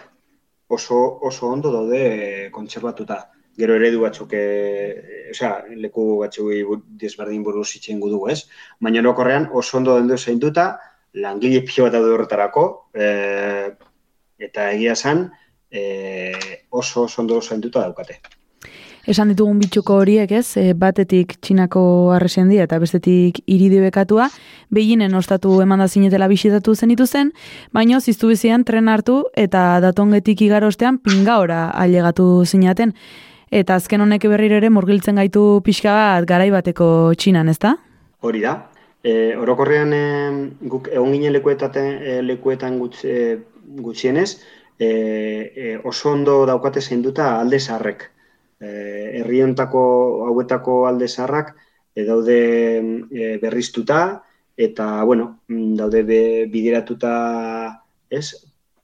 [0.69, 2.01] oso, oso ondo daude
[2.45, 3.19] eh, kontserbatuta.
[3.59, 5.51] Gero eredu batzuk, e, osea,
[5.83, 8.45] leku batzuk desberdin buruz itxen dugu, ez?
[8.79, 10.69] Baina orokorrean oso ondo dendo zeinduta,
[11.25, 13.09] langile pio bat daude horretarako, e,
[14.47, 15.25] eta egia esan,
[15.69, 15.83] e,
[16.69, 18.21] oso oso ondo zainduta daukate.
[19.09, 20.53] Esan ditugun bitxuko horiek, ez?
[20.61, 21.81] E, batetik txinako
[22.13, 24.27] arresendia eta bestetik iridi bekatua,
[24.69, 27.31] behinen ostatu emanda zinetela bisitatu zenitu zen,
[27.73, 32.93] baino ziztu bizian tren hartu eta datongetik igarostean pingaora ailegatu zinaten.
[33.49, 37.73] Eta azken honek berriro ere murgiltzen gaitu pixka bat garai bateko txinan, ezta?
[38.21, 38.53] Hori da.
[39.01, 40.03] E, orokorrean e,
[40.69, 43.25] guk egon ginen lekuetan, e, lekuetan gutx, e,
[43.81, 44.29] gutxienez,
[44.77, 48.11] e, e, oso ondo daukate zeinduta alde zaharrek.
[48.59, 48.69] E,
[49.21, 49.81] herri hontako
[50.27, 51.53] hauetako alde zaharrak
[51.95, 52.39] e, daude
[53.11, 54.23] e, berriztuta
[54.59, 57.13] eta bueno, mm, daude be, bideratuta,
[58.09, 58.35] ez,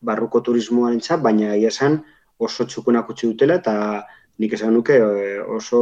[0.05, 1.99] barruko turismoaren txap, baina egia esan
[2.39, 3.75] oso txukunak utzi dutela eta
[4.39, 4.99] nik esan nuke
[5.57, 5.81] oso,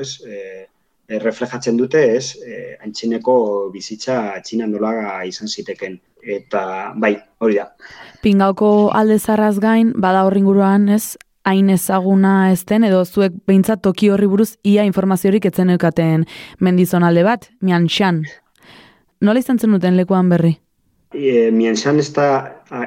[0.00, 0.66] ez, e,
[1.18, 3.34] reflejatzen dute, ez, e, antxineko
[3.74, 5.98] bizitza txinan nola izan ziteken.
[6.20, 7.70] Eta, bai, hori da.
[8.22, 11.16] Pingauko alde zarraz gain, bada horri inguruan, ez,
[11.50, 16.24] hain ezaguna ezten, edo zuek behintzat toki horri buruz ia informaziorik etzen eukaten
[16.60, 18.24] mendizon alde bat, mian xan.
[19.20, 20.54] Nola izan zen duten lekuan berri?
[21.12, 22.26] E, Miensan ez da,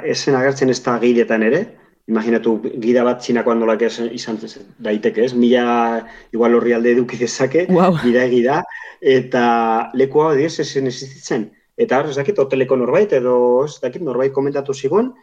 [0.07, 1.65] esen agertzen ez da giletan ere,
[2.07, 4.39] imaginatu gida bat txinakoan nolak ez, izan
[4.83, 5.33] daiteke, ez?
[5.35, 6.01] Mila
[6.35, 7.97] igual horri alde eduki dezake, Wow.
[8.03, 8.61] gida egida,
[9.01, 11.49] eta lekua hori ez esen existitzen.
[11.77, 15.13] Eta hor, ez dakit, hoteleko norbait, edo ez dakit, norbait komentatu zigun,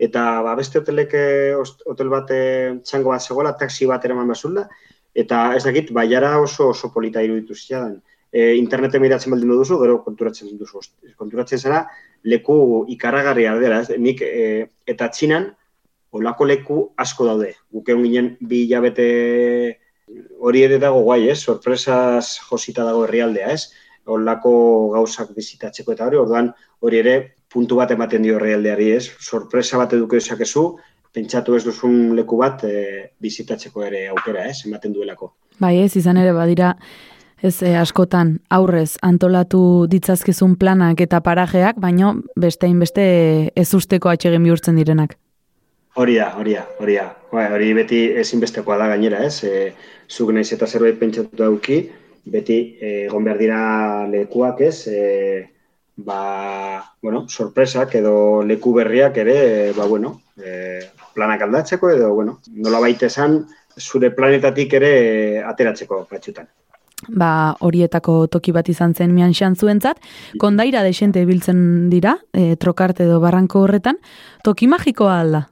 [0.00, 1.52] eta ba, beste hotelek, eh,
[1.86, 4.64] hotel bat eh, txango bat zegoela, taxi bat eraman bazula,
[5.14, 7.98] eta ez dakit, baiara oso oso polita iruditu zidan.
[8.30, 10.80] E, interneten miratzen baldin duzu, gero konturatzen duzu.
[11.18, 11.80] Konturatzen zara,
[12.22, 13.98] leku ikaragarria dela, ez?
[13.98, 15.48] Nik, e, eta txinan,
[16.14, 17.52] olako leku asko daude.
[17.74, 19.08] Guk egon ginen bi hilabete
[20.38, 21.40] hori ere dago guai, ez?
[21.42, 23.74] Sorpresaz josita dago herrialdea, ez?
[24.10, 24.54] Olako
[24.94, 27.16] gauzak bizitatzeko eta hori, orduan hori ere
[27.50, 29.10] puntu bat ematen dio herrialdeari, ez?
[29.18, 30.64] Sorpresa bat eduke dezakezu,
[31.12, 32.74] pentsatu ez duzun leku bat e,
[33.20, 34.62] bizitatzeko ere aukera, ez?
[34.66, 35.32] Ematen duelako.
[35.60, 36.74] Bai, ez izan ere badira
[37.42, 43.04] ez eh, askotan aurrez antolatu ditzazkezun planak eta parajeak, baino bestein beste
[43.56, 45.16] ez usteko atxegin bihurtzen direnak.
[45.96, 47.08] Hori da, hori da, hori da.
[47.32, 49.42] Bai, hori beti ezinbestekoa da gainera, ez?
[49.44, 49.72] E,
[50.08, 51.80] zuk naiz eta zerbait pentsatu dauki,
[52.30, 53.62] beti e, egon behar dira
[54.12, 54.86] lekuak, ez?
[54.86, 55.48] E,
[56.04, 60.80] ba, bueno, sorpresak edo leku berriak ere, ba, bueno, e,
[61.14, 63.42] planak aldatzeko edo, bueno, nola baita esan,
[63.78, 66.48] zure planetatik ere e, ateratzeko batxutan.
[67.08, 70.02] Ba, horietako toki bat izan zen mian xantzuentzat,
[70.40, 74.00] kondaira desente biltzen dira, e, trokarte edo barranko horretan,
[74.44, 75.46] toki magikoa alda?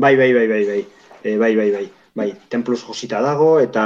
[0.00, 0.80] Bai, bai, bai, bai, bai,
[1.22, 3.84] e, bai, bai, bai, bai, templuz josita dago, eta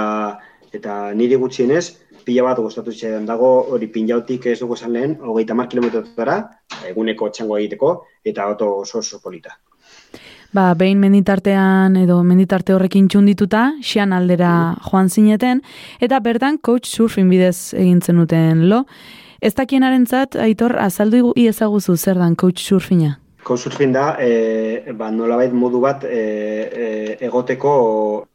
[0.72, 1.96] eta niri gutxienez,
[2.28, 6.36] pila bat gustatu zitzen dago, hori pinjautik ez dugu esan lehen, hogeita mar kilometrotara,
[6.90, 7.94] eguneko txango egiteko,
[8.28, 9.56] eta oto oso oso polita.
[10.52, 14.50] Ba, behin menditartean edo menditarte horrekin txundituta, xian aldera
[14.86, 15.60] joan zineten,
[16.04, 18.84] eta bertan coach surfing bidez egin zenuten lo.
[19.40, 20.06] Ez dakienaren
[20.44, 23.18] aitor, azaldu iezaguzu zer dan coach surfinga?
[23.44, 26.88] Coach surfing da, e, ba, nolabait modu bat e, e,
[27.28, 28.26] egoteko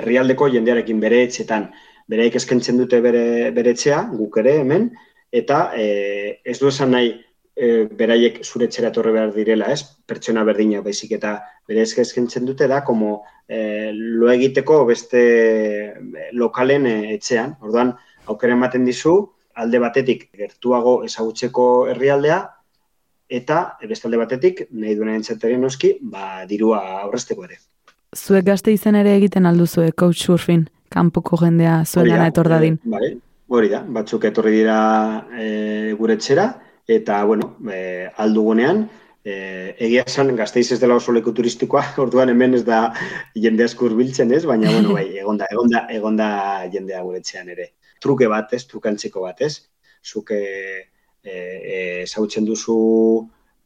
[0.00, 1.70] herrialdeko jendearekin bere etxetan.
[2.10, 4.90] Bereik eskentzen dute bere, bere etxea, guk ere hemen,
[5.30, 7.12] eta e, ez du esan nahi
[7.54, 9.84] e, beraiek zure etxera etorri behar direla, ez?
[10.10, 11.36] Pertsona berdina baizik eta
[11.68, 15.22] bere eskentzen dute da, como e, lo egiteko beste
[16.32, 17.56] lokalen e, etxean.
[17.62, 17.94] Orduan,
[18.26, 19.14] aukera ematen dizu,
[19.60, 22.40] alde batetik gertuago ezagutzeko herrialdea,
[23.30, 27.60] eta beste alde batetik, nahi duen entzateren noski, ba, dirua aurrezteko ere.
[28.16, 32.80] Zuek gazte izen ere egiten alduzue coach surfing, kanpoko jendea zuen gana etor dadin.
[32.82, 33.10] e, bai,
[33.54, 34.78] hori da, batzuk etorri dira
[35.38, 36.48] e, gure etxera,
[36.90, 38.88] eta, bueno, e, aldugunean,
[39.22, 39.36] e,
[39.86, 42.80] egia esan gazteiz ez dela oso leku turistikoa, orduan hemen ez da
[43.36, 46.28] jende asko hurbiltzen ez, baina, bueno, bai, egonda, egonda, egonda
[46.74, 47.70] jendea gure etxean ere.
[48.02, 49.54] Truke bat ez, trukantzeko bat ez,
[50.02, 50.42] zuke
[51.22, 52.76] e, e, zautzen duzu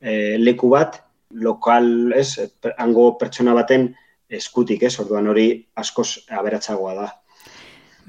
[0.04, 1.00] e, leku bat,
[1.32, 2.34] lokal, ez,
[2.76, 3.94] hango pertsona baten
[4.36, 7.08] eskutik, ez, orduan hori askoz aberatsagoa da.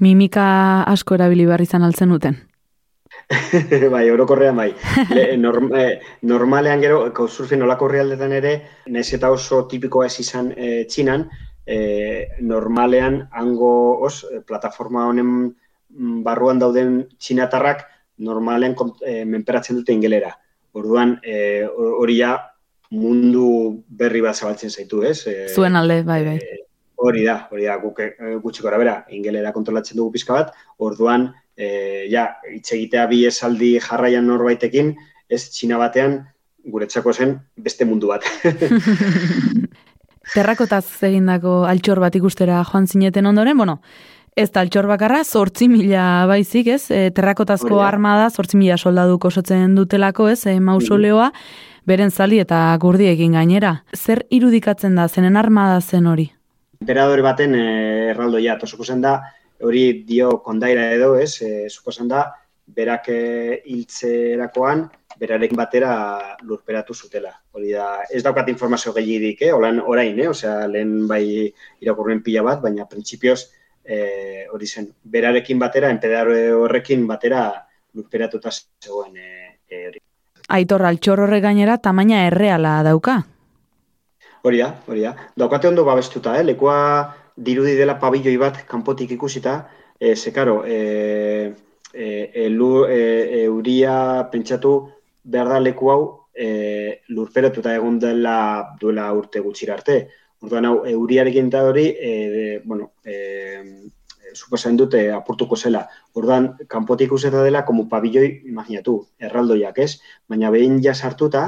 [0.00, 2.36] Mimika asko erabili behar izan altzen duten.
[3.94, 4.68] bai, orokorrean bai.
[5.10, 8.54] Le, norm, eh, normalean gero, couchsurfing olako herrialdetan ere,
[8.92, 11.26] naiz eta oso tipikoa ez izan eh, txinan,
[11.66, 17.86] eh, normalean hango os, eh, plataforma honen mm, barruan dauden txinatarrak
[18.18, 20.36] normalean kont- eh, menperatzen dute ingelera.
[20.76, 22.36] Orduan, eh, hori ja
[22.90, 25.26] mundu berri bat zabaltzen zaitu, ez?
[25.26, 26.38] Eh, Zuen alde, bai, bai.
[26.96, 31.28] Hori da, hori da, guk eh, gutxi gora bera, ingelera kontrolatzen dugu pizka bat, orduan,
[31.56, 34.94] e, ja, hitz egitea bi esaldi jarraian norbaitekin,
[35.28, 36.22] ez txina batean,
[36.66, 38.24] guretzako zen beste mundu bat.
[40.34, 43.78] Terrakotaz egindako altxor bat ikustera joan zineten ondoren, bueno,
[44.36, 46.90] ez da altxor bakarra, zortzi mila baizik, ez?
[46.90, 50.42] E, terrakotazko armada, zortzi mila soldaduk osatzen dutelako, ez?
[50.50, 51.30] E, mausoleoa,
[51.86, 53.82] beren zaldi eta gurdiekin gainera.
[53.94, 56.28] Zer irudikatzen da, zenen armada zen hori?
[56.80, 57.66] Emperadore baten e,
[58.12, 59.20] erraldoia, eta suposen da,
[59.64, 62.26] hori dio kondaira edo, ez, e, suposen da,
[62.66, 63.20] berak e,
[63.64, 65.92] hiltzerakoan, berarekin batera
[66.42, 67.32] lurperatu zutela.
[67.56, 69.54] Hori da, ez daukat informazio gehiagirik, eh?
[69.56, 70.28] Olan, orain, eh?
[70.28, 71.22] Osea, lehen bai
[71.80, 73.40] irakurren pila bat, baina printzipioz
[73.86, 77.46] eh, hori zen, berarekin batera, enpedare horrekin batera
[77.94, 80.05] lurperatuta zegoen eh, eh, hori.
[80.48, 83.16] Aitor, altxor horre gainera tamaina erreala dauka.
[84.46, 85.14] Hori da, hori da.
[85.34, 86.44] Daukate ondo babestuta, eh?
[86.46, 86.76] Lekua
[87.36, 89.56] dirudi dela pabilloi bat kanpotik ikusita,
[89.98, 91.52] e, ze karo, e,
[91.92, 93.00] e, elu, e,
[93.42, 94.76] euria pentsatu
[95.24, 96.00] behar da leku hau
[96.32, 99.98] e, lurperatuta egon dela duela urte gutxira arte.
[100.44, 103.90] Orduan hau, euriarekin eta hori, e, de, bueno, e,
[104.36, 105.86] suposatzen dute apurtuko zela.
[106.14, 109.92] Orduan, kanpotik ikusita dela, komu pabilloi, imaginatu, erraldoiak ez,
[110.28, 111.46] baina behin ja sartuta,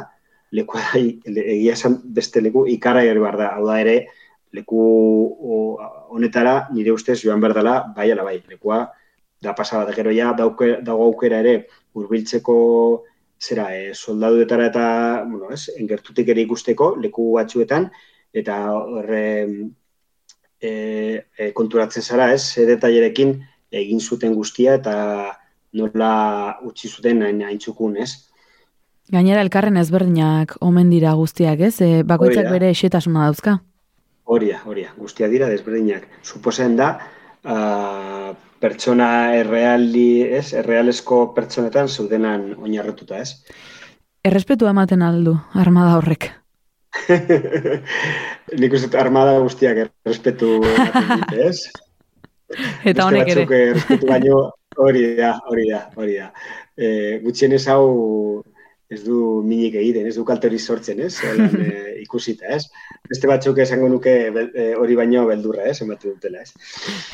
[0.53, 0.81] leku
[1.29, 3.51] egia esan beste leku ikara ere behar da.
[3.57, 3.99] Hau da ere,
[4.57, 4.85] leku
[6.15, 8.39] honetara nire ustez joan behar dela, bai ala bai.
[8.49, 8.87] Lekua
[9.43, 12.59] da pasada da gero ja dago aukera ere hurbiltzeko
[13.39, 14.87] zera, e, soldaduetara eta,
[15.29, 17.87] bueno, ez, engertutik ere ikusteko leku batzuetan,
[18.35, 19.23] eta horre
[20.61, 23.39] e, e, konturatzen zara, ez, ze detailerekin
[23.71, 24.95] egin zuten guztia eta
[25.79, 28.29] nola utzi zuten hain aintzukun, ez?
[29.13, 31.81] Gainera elkarren ezberdinak omen dira guztiak, ez?
[31.81, 33.59] E, bakoitzak bere esetasuna dauzka.
[34.29, 36.05] Horia, horia, guztia dira desberdinak.
[36.23, 36.91] Suposen da,
[37.49, 43.39] uh, pertsona erreali, ez, errealesko pertsonetan zeudenan oinarretuta, ez?
[44.29, 46.29] Errespetua ematen aldu armada horrek.
[48.61, 50.59] Nik uste armada guztiak errespetu
[51.49, 51.59] ez?
[52.89, 53.45] Eta honek Beste ere.
[53.45, 54.39] batzuk errespetu baino
[54.79, 56.31] hori da, hori da, hori da.
[56.79, 58.45] E, gutxienez hau
[58.89, 61.19] ez du minik egiten, ez du kalte hori sortzen, ez?
[61.21, 62.63] Holan, e, ikusita, ez?
[63.11, 65.83] Beste batzuk esango nuke bel- e, hori baino beldurra, ez?
[65.85, 66.55] Ematen dutela, ez?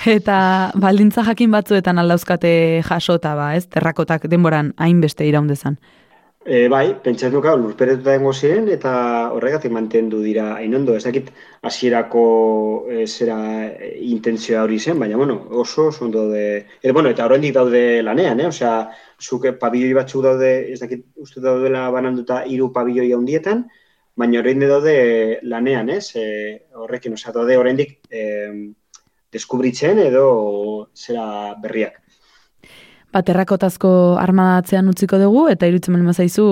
[0.07, 0.37] Eta
[0.79, 2.55] baldintza jakin batzuetan aldauzkate
[2.87, 3.67] jasota ba, ez?
[3.67, 5.81] Terrakotak denboran hainbeste iraundezan.
[6.47, 8.91] E, bai, pentsatu nuka, lurperetuta dengo ziren, eta
[9.33, 10.93] horregatik mantendu dira hain ondo.
[10.99, 11.31] Ez dakit
[11.65, 12.25] hasierako
[12.93, 13.39] e, zera
[13.73, 16.45] e, intentzioa hori zen, baina, bueno, oso, oso ondo de...
[16.83, 18.51] E, bueno, eta oraindik daude lanean, eh?
[18.53, 18.75] Osea,
[19.19, 23.65] zuke pabiloi batzuk daude, ez dakit, uste daudela bananduta hiru pabiloi handietan,
[24.15, 24.97] baina oraindik daude
[25.49, 26.11] lanean, ez?
[26.21, 26.29] E,
[26.77, 28.29] horrekin, osea, daude oraindik e,
[29.33, 30.29] deskubritzen edo
[30.93, 32.04] zera berriak.
[33.15, 36.47] Ba, terrakotazko armada atzean utziko dugu, eta irutzen bali mazaizu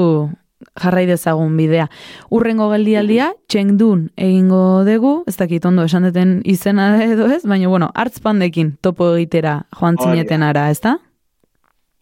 [0.79, 1.88] jarrai dezagun bidea.
[2.31, 7.90] Urrengo geldialdia, Chengdun egingo dugu, ez dakit ondo esan deten izena edo ez, baina bueno,
[7.98, 10.94] hartzpandekin topo egitera joan zineten ara, ez da?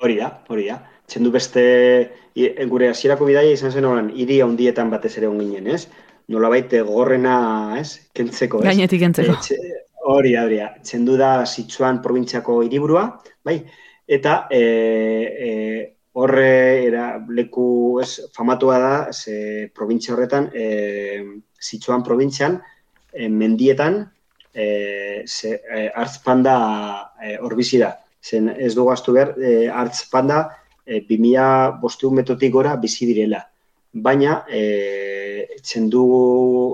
[0.04, 0.78] Hori da, hori da.
[1.08, 1.64] Txendu beste,
[2.68, 5.86] gure hasierako bidaia izan zen horan, hiri handietan batez ere onginen, ez?
[6.30, 8.10] Nolabait gorrena, ez?
[8.14, 8.68] Kentzeko, ez?
[8.68, 9.34] Gainetik entzeko.
[9.40, 9.58] E, txe-
[10.04, 10.68] hori da, hori da.
[10.84, 13.08] Txendu da Sichuan probintziako hiriburua,
[13.44, 13.62] bai?
[14.10, 15.50] Eta e, e,
[16.18, 20.64] horre era, leku ez, famatua da, ze probintzia horretan, e,
[21.54, 22.56] Sichuan probintzian,
[23.12, 24.00] e, mendietan,
[24.52, 26.56] e, ze, e, hartzpanda
[27.22, 27.92] e, hor bizi da.
[28.20, 30.40] Zen ez dugu astu behar, e, hartzpanda
[30.84, 33.44] e, 2000 bosteun metotik gora bizi direla.
[33.92, 36.02] Baina, e, txendu,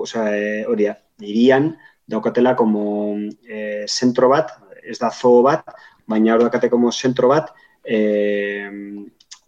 [0.07, 1.69] osea, e, hori da, irian,
[2.09, 3.13] daukatela como
[3.45, 5.69] e, zentro bat, ez da zoo bat,
[6.07, 7.51] baina hor daukate como zentro bat,
[7.83, 8.67] e,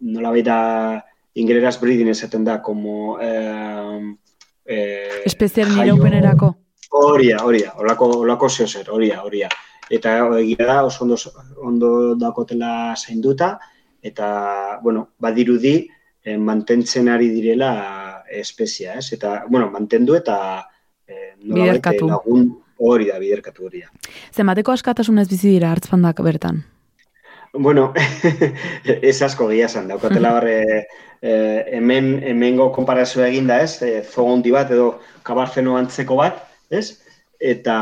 [0.00, 3.18] nola baita ingeleraz breeding esaten da, como...
[3.20, 4.16] E,
[4.66, 4.76] e,
[5.24, 6.54] Espeziaren jaio- iraupenerako.
[6.90, 9.48] Horia, horia, olako, olako zeo zer, horia, horia.
[9.90, 11.16] Eta egia da oso ondo,
[11.62, 13.58] ondo dakotela zainduta,
[14.02, 15.88] eta, bueno, badirudi
[16.24, 19.12] eh, mantentzen ari direla espezia, ez?
[19.12, 20.66] Eta, bueno, mantendu eta
[21.06, 22.06] eh, nolabait, Biderkatu.
[22.08, 22.44] lagun
[22.80, 23.90] hori da, biderkatu hori da.
[24.32, 26.62] Zenbateko askatasunez bizi dira hartzpandak bertan.
[27.52, 27.88] Bueno,
[29.10, 30.56] ez asko gila esan, daukatela barre
[31.20, 33.80] eh, hemen, hemengo konparazioa eginda, ez?
[33.82, 34.92] E, zogondi bat edo
[35.26, 37.00] kabarzeno antzeko bat, ez?
[37.40, 37.74] Eta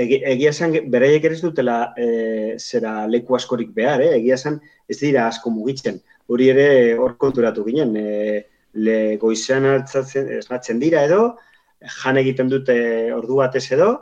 [0.00, 4.14] egi- egia esan, beraiek ere ez dutela e, zera leku askorik behar, eh?
[4.22, 6.00] egia esan ez dira asko mugitzen.
[6.30, 11.34] Hori ere hor konturatu ginen, e, le goizean esnatzen dira edo,
[12.00, 12.76] jan egiten dute
[13.12, 13.96] ordu batez edo,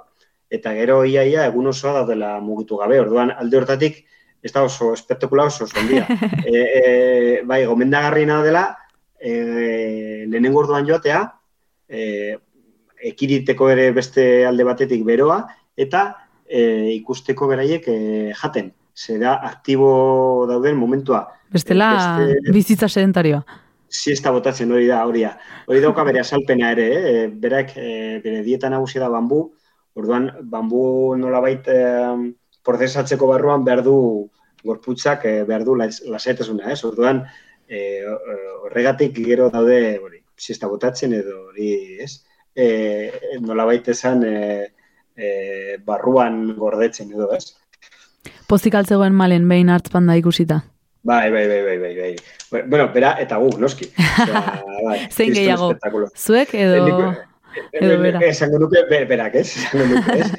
[0.50, 3.00] eta gero iaia egun osoa daudela mugitu gabe.
[3.00, 4.04] Orduan alde hortatik
[4.42, 5.76] ez da oso espektakula oso oso
[6.46, 8.76] e, e, bai, gomendagarriena dela,
[9.20, 11.22] e, lehenengo orduan joatea,
[11.88, 12.36] e,
[13.10, 15.44] ekiriteko ere beste alde batetik beroa,
[15.76, 16.08] eta
[16.46, 17.98] e, ikusteko beraiek e,
[18.34, 18.72] jaten.
[18.98, 21.28] Zera aktibo dauden momentua.
[21.54, 23.44] Bestela, Beste- bizitza sedentarioa.
[23.88, 25.38] siesta botatzen hori da, hori da.
[25.66, 27.28] Hori dauka bere azalpena ere, eh?
[27.32, 29.54] berak e, bere dieta nagusia da bambu,
[29.98, 31.78] orduan bambu nolabait e,
[32.64, 33.96] prozesatzeko barruan behar du
[34.64, 36.80] gorputzak e, behar du las- lasaitasuna, ez?
[36.84, 37.24] Orduan
[37.68, 38.04] e,
[38.64, 41.70] horregatik gero daude hori, siesta botatzen edo hori,
[42.04, 42.24] ez?
[42.54, 44.36] E, nolabait esan e,
[45.16, 47.54] e, barruan gordetzen edo, ez?
[48.48, 50.62] Pozik altzegoen malen behin hartzpanda ikusita.
[51.08, 52.62] Bai, bai, bai, bai, bai, bai.
[52.68, 53.86] Bueno, bera eta guk, noski.
[54.24, 54.42] Osea,
[54.84, 55.70] bai, Zein gehiago?
[56.16, 56.84] Zuek edo...
[56.84, 57.24] Nik-
[57.72, 58.20] edo bera.
[58.26, 59.48] Esango nuke be- berak, ez?
[59.56, 60.30] Esango nuke, ez?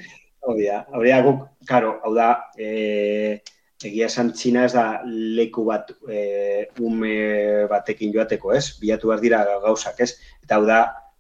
[0.49, 3.41] Hori da, hori da guk, karo, hau da, e,
[3.83, 8.79] egia esan txina ez da leku bat e, ume batekin joateko, ez?
[8.81, 10.15] Bilatu behar dira gauzak, ez?
[10.43, 10.79] Eta hau da,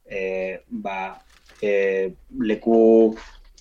[0.09, 1.13] e, ba,
[1.61, 2.09] e,
[2.41, 2.79] leku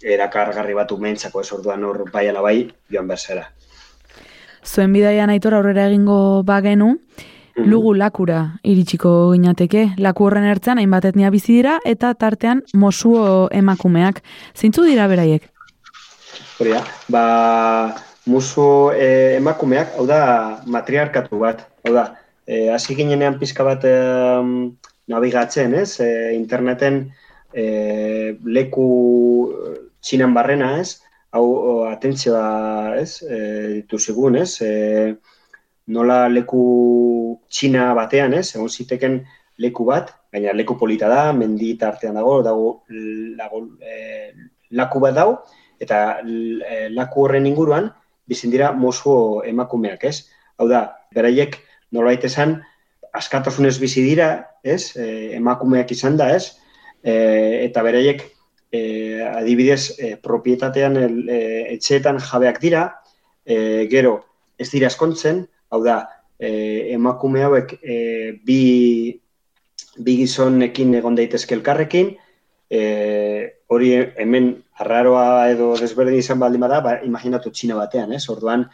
[0.03, 1.53] erakargarri bat umentzako, ez?
[1.53, 2.59] Orduan hor bai ala bai
[2.91, 3.49] joan behar zera.
[4.65, 6.95] Zuen bidaian aitor aurrera egingo bagenu,
[7.67, 9.85] lugu lakura iritsiko ginateke.
[9.99, 14.23] Laku horren ertzean hainbat etnia bizi dira eta tartean mosuo emakumeak.
[14.55, 15.49] Zeintzu dira beraiek?
[16.59, 17.25] Hori da, ba,
[18.27, 20.21] musu e, emakumeak, hau da,
[20.67, 22.05] matriarkatu bat, hau da,
[22.47, 23.95] e, hasi ginenean pizka bat e,
[25.09, 27.05] nabigatzen, ez, e, interneten
[27.55, 28.89] e, leku
[30.03, 30.99] txinan barrena, ez,
[31.35, 33.41] hau atentzioa, ez, e,
[33.79, 35.17] dituzigun, ez, e,
[35.89, 36.63] nola leku
[37.49, 39.19] txina batean, ez, egon ziteken
[39.59, 42.69] leku bat, baina leku polita da, mendi tartean dago, dago,
[43.39, 44.33] lago, e,
[44.79, 45.39] laku bat dago,
[45.81, 47.91] eta e, laku horren inguruan,
[48.29, 50.29] bizin dira mozu emakumeak, ez?
[50.61, 50.85] Hau da,
[51.17, 51.57] beraiek
[51.97, 52.59] nolait esan,
[53.17, 54.31] askatasunez bizi dira,
[54.63, 54.95] ez?
[54.97, 56.59] E, emakumeak izan da, ez?
[57.03, 57.15] E,
[57.65, 58.27] eta beraiek
[58.71, 58.81] e,
[59.25, 61.39] adibidez e, propietatean el, e,
[61.79, 62.89] etxeetan jabeak dira,
[63.47, 64.19] e, gero
[64.59, 65.99] ez dira eskontzen, hau da,
[66.39, 67.99] e, emakume hauek e,
[68.45, 68.63] bi,
[69.99, 72.15] bi gizonekin egon daitezke elkarrekin,
[72.71, 72.81] e,
[73.69, 74.51] hori hemen
[74.81, 78.25] arraroa edo desberdin izan baldin bada, ba, imaginatu txina batean, ez?
[78.33, 78.67] Orduan,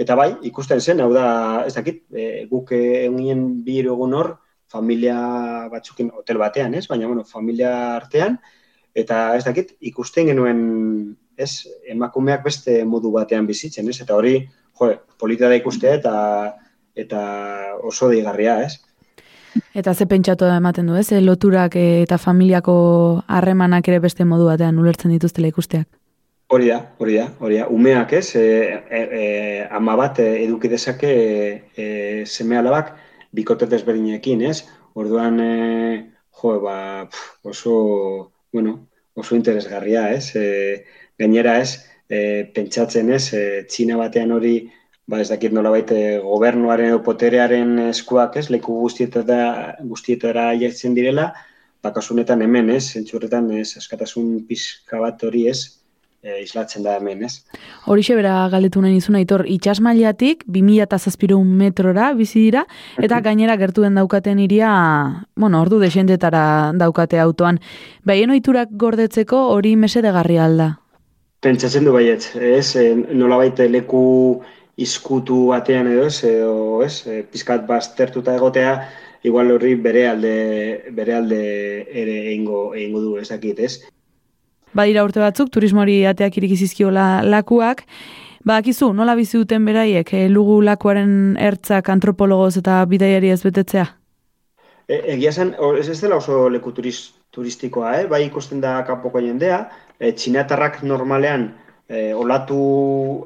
[0.00, 1.26] eta bai, ikusten zen, hau da,
[1.66, 4.34] ez dakit, e, guk egin bi egun hor,
[4.72, 5.16] familia
[5.72, 6.86] batzukin hotel batean, ez?
[6.88, 8.38] Baina, bueno, familia artean,
[8.94, 10.62] eta ez dakit, ikusten genuen,
[11.36, 14.00] ez, emakumeak beste modu batean bizitzen, ez?
[14.04, 14.38] Eta hori,
[14.80, 16.14] jo, polita da ikustea eta
[16.94, 17.20] eta
[17.82, 18.80] oso deigarria, ez?
[19.76, 21.10] Eta ze pentsatu da ematen du, ez?
[21.12, 22.74] E, loturak e, eta familiako
[23.28, 25.88] harremanak ere beste modu batean ulertzen dituztela ikusteak.
[26.52, 27.68] Hori da, hori da, hori da.
[27.72, 28.34] Umeak, ez?
[28.36, 28.44] E,
[28.90, 29.26] e, e,
[29.72, 31.12] ama bat eduki dezake
[31.76, 31.86] e,
[32.26, 32.92] seme alabak
[33.32, 34.66] bikote desberdinekin, ez?
[34.94, 35.52] Orduan, e,
[36.42, 37.08] jo, ba,
[37.48, 40.36] oso, bueno, oso interesgarria, ez?
[40.36, 40.84] E,
[41.18, 41.91] gainera, ez?
[42.12, 43.32] E, pentsatzen, ez?
[43.32, 43.42] E,
[43.72, 44.56] txina batean hori
[45.06, 51.32] ba ez dakit nolabait eh, gobernuaren edo poterearen eskuak, ez, leku guztietara guztietara jartzen direla,
[51.82, 55.82] ba kasunetan hemen, ez, entzurretan ez askatasun pizka bat hori, ez,
[56.22, 57.42] e, islatzen da hemen, ez.
[57.90, 62.62] Horixe bera galdetu nahi nizun, aitor, itxasmailatik 2000 metrora bizi dira,
[63.02, 64.70] eta gainera gertuen daukaten iria,
[65.34, 66.44] bueno, ordu desentetara
[66.78, 67.58] daukate autoan.
[68.06, 70.76] Baien oiturak gordetzeko hori mesedegarri alda?
[71.42, 74.02] Pentsatzen du baiet, ez, e, nolabait leku
[74.78, 78.76] izkutu batean edo ez, edo ez, e, pizkat baztertuta egotea,
[79.26, 80.34] igual horri bere alde,
[80.94, 81.42] bere alde
[81.90, 83.72] ere egingo, egingo du ez dakit, ez?
[84.72, 87.84] Badira urte batzuk, turismori ateak irikizizkiola lakuak,
[88.42, 93.84] Badakizu, nola bizi duten beraiek, e, lugu lakuaren ertzak antropologoz eta bidaiari ez betetzea?
[94.88, 98.08] E, egia zen, ez ez dela oso leku turistikoa, eh?
[98.10, 99.60] bai ikusten da kapoko jendea,
[100.02, 101.52] e, txinatarrak normalean
[101.88, 102.62] e, olatu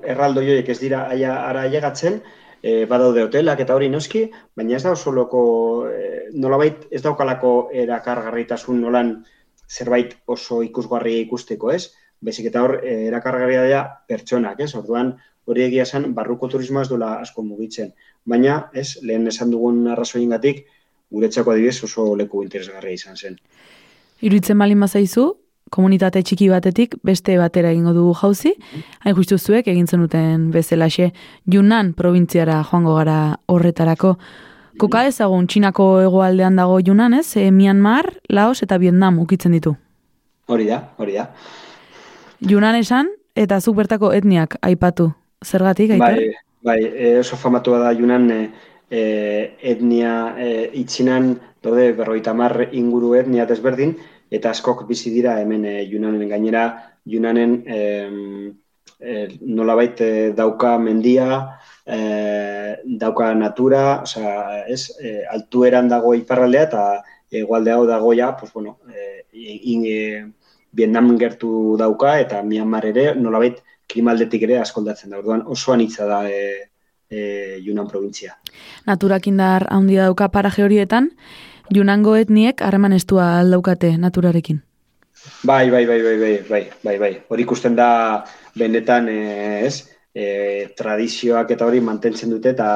[0.04, 2.20] erraldo joiek ez dira aia, ara ailegatzen,
[2.60, 5.42] e, badaude hotelak eta hori noski, baina ez da oso loko,
[5.88, 7.54] e, nolabait ez daukalako
[7.84, 9.16] erakargarritasun nolan
[9.66, 11.88] zerbait oso ikusgarria ikusteko, ez?
[12.26, 14.74] Bezik eta hor, erakargarria da pertsonak, ez?
[14.78, 15.14] Orduan,
[15.46, 17.92] hori egia zen, barruko turismoa ez duela asko mugitzen.
[18.26, 20.64] Baina, ez, lehen esan dugun arrazoien gatik,
[21.12, 23.36] guretzako adibidez oso leku interesgarria izan zen.
[24.26, 25.26] Iruitzen bali mazaizu,
[25.70, 28.54] komunitate txiki batetik beste batera egingo dugu jauzi,
[29.04, 31.10] hain justu zuek egin zenuten bezelaxe
[31.52, 34.16] Yunnan probintziara joango gara horretarako.
[34.76, 37.36] Koka ezagun Txinako hegoaldean dago Yunnan, ez?
[37.40, 39.72] E, Myanmar, Laos eta Vietnam ukitzen ditu.
[40.52, 41.30] Hori da, hori da.
[42.44, 45.10] Yunnan esan eta zuk bertako etniak aipatu.
[45.44, 46.20] Zergatik, aitor?
[46.20, 46.28] Bai,
[46.62, 48.40] bai, e, oso famatua da Yunnan e,
[48.90, 49.02] e,
[49.72, 50.50] etnia e,
[50.82, 53.96] itxinan, dode, berroita mar inguru etnia desberdin,
[54.30, 56.66] eta askok bizi dira hemen e, Yunanen gainera
[57.06, 57.80] Yunanen e,
[59.00, 66.86] e, nolabait e, dauka mendia, e, dauka natura, osea, ez, e, altueran dago iparraldea eta
[67.30, 70.32] egualdea dago ja, pues bueno, e, in, e,
[70.76, 75.20] Vietnam gertu dauka eta Myanmar ere nolabait klimaldetik ere askoldatzen da.
[75.22, 76.68] Orduan oso anitza da e,
[77.08, 77.20] e,
[77.64, 78.36] Yunan provintzia.
[78.86, 81.12] Naturak indar handia dauka paraje horietan,
[81.74, 84.62] Junango etniek harreman estua aldaukate naturarekin.
[85.42, 87.12] Bai, bai, bai, bai, bai, bai, bai, bai.
[87.28, 87.88] Hori ikusten da
[88.54, 92.68] benetan, ez, e, tradizioak eta hori mantentzen dute eta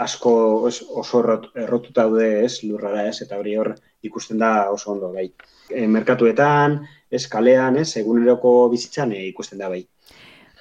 [0.00, 0.32] asko
[0.68, 1.20] ez, oso
[1.54, 5.28] errotuta daude, ez, lurrara, ez, eta hori hor ikusten da oso ondo, bai.
[5.68, 6.80] E, merkatuetan,
[7.10, 9.84] ez, kalean, ez, eguneroko bizitzan e, ikusten da, bai.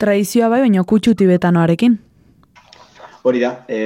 [0.02, 2.00] Tradizioa bai, baina kutsu tibetanoarekin.
[3.24, 3.80] Hori da, e,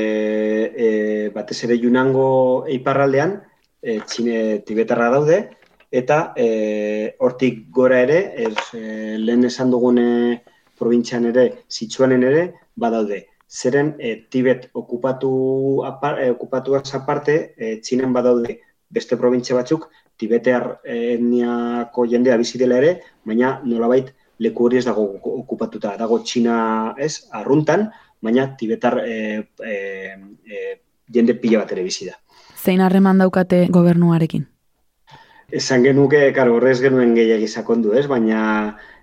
[0.73, 0.87] e,
[1.35, 2.29] batez ere junango
[2.71, 3.43] eiparraldean,
[3.85, 5.37] e, txine tibetarra daude,
[5.93, 10.41] eta e, hortik gora ere, ez, e, lehen esan dugune
[10.79, 13.21] probintzian ere, zitsuanen ere, badaude.
[13.45, 15.31] Zeren e, Tibet okupatu,
[15.85, 18.57] apar, e, okupatu aparte, e, txinen badaude
[18.89, 22.93] beste probintzia batzuk, Tibetear etniako jendea bizi dela ere,
[23.27, 25.03] baina nolabait leku hori ez dago
[25.41, 25.97] okupatuta.
[25.99, 26.57] Dago Txina
[26.95, 27.89] ez, arruntan,
[28.23, 29.17] baina Tibetar e,
[29.59, 29.75] e,
[30.47, 30.61] e,
[31.11, 32.15] jende pila bat ere bizi da
[32.65, 34.47] zein harreman daukate gobernuarekin?
[35.53, 38.07] Esan genuke, karo, horrez genuen gehiagi sakondu, ez?
[38.09, 38.39] Baina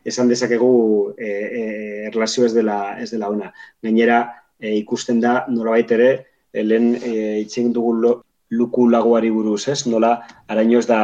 [0.05, 0.73] esan dezakegu
[1.15, 1.63] e, e,
[2.09, 3.53] erlazio ez dela, ez dela ona.
[3.83, 4.19] Gainera,
[4.59, 6.11] e, ikusten da, nolabait ere,
[6.51, 8.13] e, lehen e, itxen dugu lo,
[8.59, 9.85] luku laguari buruz, ez?
[9.87, 10.17] Nola,
[10.51, 11.01] araño ez da,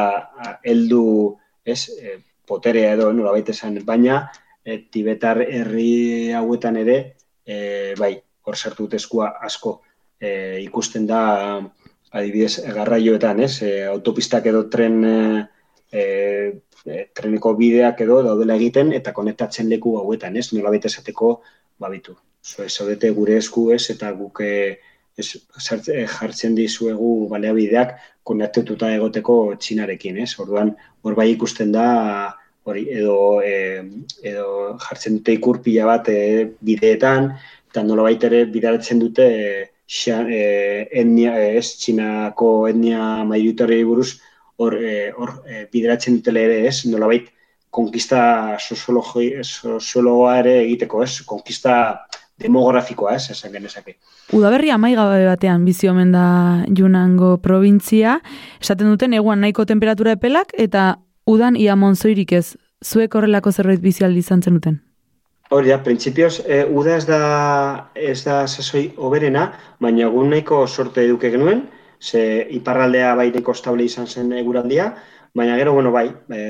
[0.63, 1.03] heldu
[1.63, 4.25] ez, e, poterea edo, nolabait esan, baina,
[4.65, 6.99] e, tibetar herri hauetan ere,
[7.45, 9.79] e, bai, hor sartu eskua asko,
[10.19, 11.21] e, ikusten da,
[12.11, 13.61] adibidez, garraioetan, ez?
[13.63, 15.15] E, autopistak edo tren e,
[15.91, 16.05] e,
[17.15, 20.49] treneko bideak edo daudela egiten eta konektatzen leku hauetan, ez?
[20.53, 21.39] Nola baita esateko,
[21.79, 22.17] babitu.
[22.41, 25.27] So, ez zaudete gure esku ez eta guk ez,
[25.59, 30.31] jartzen dizuegu baleabideak konektetuta egoteko txinarekin, ez?
[30.39, 31.87] Orduan, hor bai ikusten da
[32.69, 33.81] hori edo, e,
[34.31, 36.19] edo jartzen dute ikur pila bat e,
[36.61, 37.33] bideetan,
[37.69, 39.51] eta nola baita ere bidaratzen dute e,
[39.89, 44.19] xa, e, etnia, ez, txinako etnia mairutarri buruz,
[44.61, 47.31] hor, e, hor e, bideratzen dutele ere, ez, nolabait,
[47.73, 51.75] konkista soziologoa ere egiteko, ez, konkista
[52.39, 53.97] demografikoa, ez, esan genezake.
[54.33, 56.25] Udaberri amaigabe batean bizi omen da
[56.77, 58.19] Junango provintzia,
[58.61, 60.91] esaten duten eguan nahiko temperatura epelak, eta
[61.29, 64.79] udan ia monzoirik ez, zuek horrelako zerbait bizi aldi izan zenuten?
[65.49, 67.19] Hori da, printzipioz, e, uda ez da,
[67.97, 69.47] ez da sasoi oberena,
[69.81, 71.63] baina egun nahiko sorte eduke genuen,
[71.99, 72.21] ze
[72.53, 74.91] iparraldea bai neko estable izan zen eguraldia,
[75.33, 76.43] baina gero, bueno, bai, e,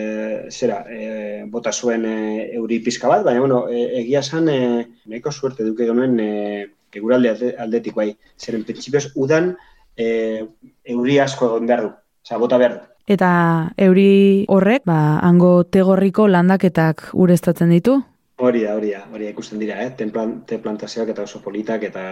[0.51, 2.17] zera, e, bota zuen e,
[2.59, 4.59] euri pizka bat, baina, bueno, e, egia zen e,
[5.07, 9.53] nahiko suerte duke genuen e, eguralde aldetik, bai, zeren prinsipioz udan
[9.95, 10.43] e,
[10.83, 11.95] euri asko egon behar du,
[12.27, 12.85] oza, bota behar du.
[13.09, 13.31] Eta
[13.79, 18.01] euri horrek, ba, hango tegorriko landaketak ureztatzen ditu?
[18.39, 19.89] Hori da, hori da, hori ikusten dira, eh?
[19.91, 22.03] te plantazioak eta oso politak, eta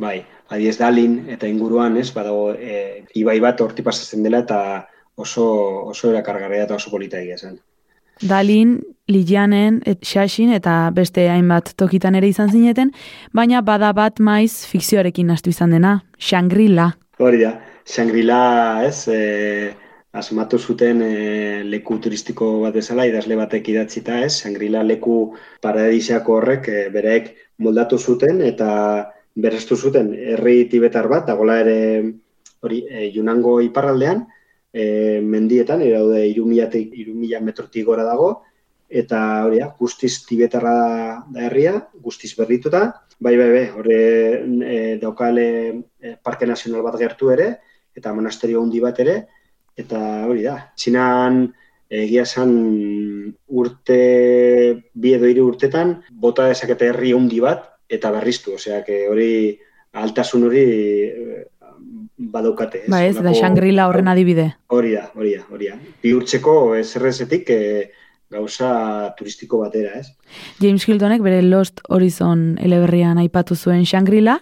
[0.00, 4.60] bai, adiez dalin, eta inguruan, ez, badago, e, ibai bat horti pasatzen dela, eta
[5.20, 5.44] oso,
[5.92, 7.58] oso erakargarria eta oso polita egia zen.
[8.24, 8.78] Dalin,
[9.12, 12.94] Lilianen, et, Xaxin eta beste hainbat tokitan ere izan zineten,
[13.36, 16.94] baina bada bat maiz fikzioarekin astu izan dena, Shangri-La.
[17.20, 17.52] Hori da,
[17.84, 18.40] Shangri-La,
[18.88, 19.74] ez, e,
[20.16, 25.18] asmatu zuten e, leku turistiko bat bezala, idazle batek idatzita ez, Sangrila leku
[25.64, 28.70] paradisiako horrek e, bereek moldatu zuten eta
[29.36, 31.78] berrestu zuten herri tibetar bat, dagola ere
[32.64, 34.24] hori e, Junango iparraldean,
[34.72, 38.30] e, mendietan, daude irumilatik, irumila metrotik gora dago,
[38.88, 40.76] eta hori da, guztiz tibetarra
[41.32, 42.82] da herria, guztiz berrituta,
[43.20, 45.46] bai, bai, bai, hori e, daukale
[46.00, 47.56] e, Parke Nazional bat gertu ere,
[47.96, 49.16] eta monasterio handi bat ere,
[49.76, 51.46] eta hori da, txinan
[51.92, 52.52] egia esan
[53.46, 53.98] urte,
[54.92, 59.30] bi edo hiru urtetan, bota dezakete herri handi bat, eta berriztu, osea, hori
[59.96, 60.64] altasun hori
[61.06, 61.44] eh,
[62.16, 62.84] badaukate.
[62.90, 64.48] Ba ez, da Shangri-La horren adibide.
[64.72, 65.78] Hori da, hori da, hori da.
[66.02, 67.60] Bi urtseko ezerrezetik e,
[68.32, 70.10] gauza turistiko batera, ez?
[70.62, 74.40] James Hiltonek bere Lost Horizon eleberrian aipatu zuen Shangri-La,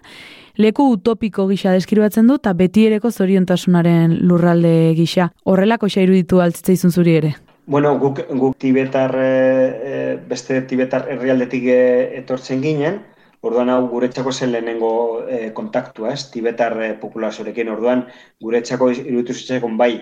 [0.56, 5.30] leku utopiko gisa deskribatzen du eta betiereko zoriontasunaren lurralde gisa.
[5.44, 6.40] Horrelako xa iruditu
[6.72, 7.34] izun zuri ere?
[7.66, 13.00] Bueno, guk, guk tibetar, e, beste tibetar herrialdetik e, etortzen ginen,
[13.40, 18.04] orduan hau guretzako zen lehenengo e, kontaktua, ez, tibetar e, populaziorekin, orduan
[18.40, 19.94] guretzako iruditu zitzakon bai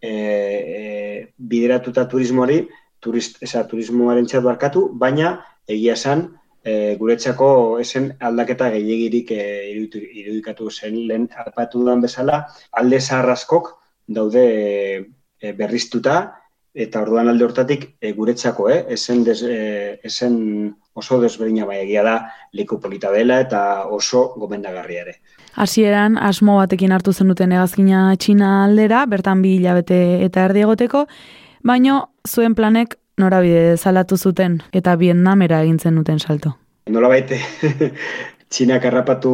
[0.00, 2.62] e, e, bideratuta turismoari,
[3.00, 5.34] turist, eza, turismoaren txat barkatu, baina
[5.68, 6.30] egia esan,
[6.64, 9.42] e, guretzako esen aldaketa gehiagirik e,
[9.72, 13.74] irudikatu zen lehen arpatu dudan bezala, alde zaharraskok
[14.06, 14.44] daude
[15.40, 16.20] e, berriztuta,
[16.72, 18.84] eta orduan alde hortatik e, guretzako, eh?
[18.94, 22.16] esen, des, e, esen oso desberdina bai egia da
[22.56, 25.18] leku polita dela eta oso gomendagarria ere.
[25.52, 31.06] Hasieran asmo batekin hartu zenuten egazkina Txina aldera, bertan bi hilabete eta erdi egoteko,
[31.62, 36.56] baino zuen planek norabide zalatu zuten eta Vietnamera egintzen duten salto.
[36.90, 37.38] Nola baite,
[38.52, 39.32] txinak harrapatu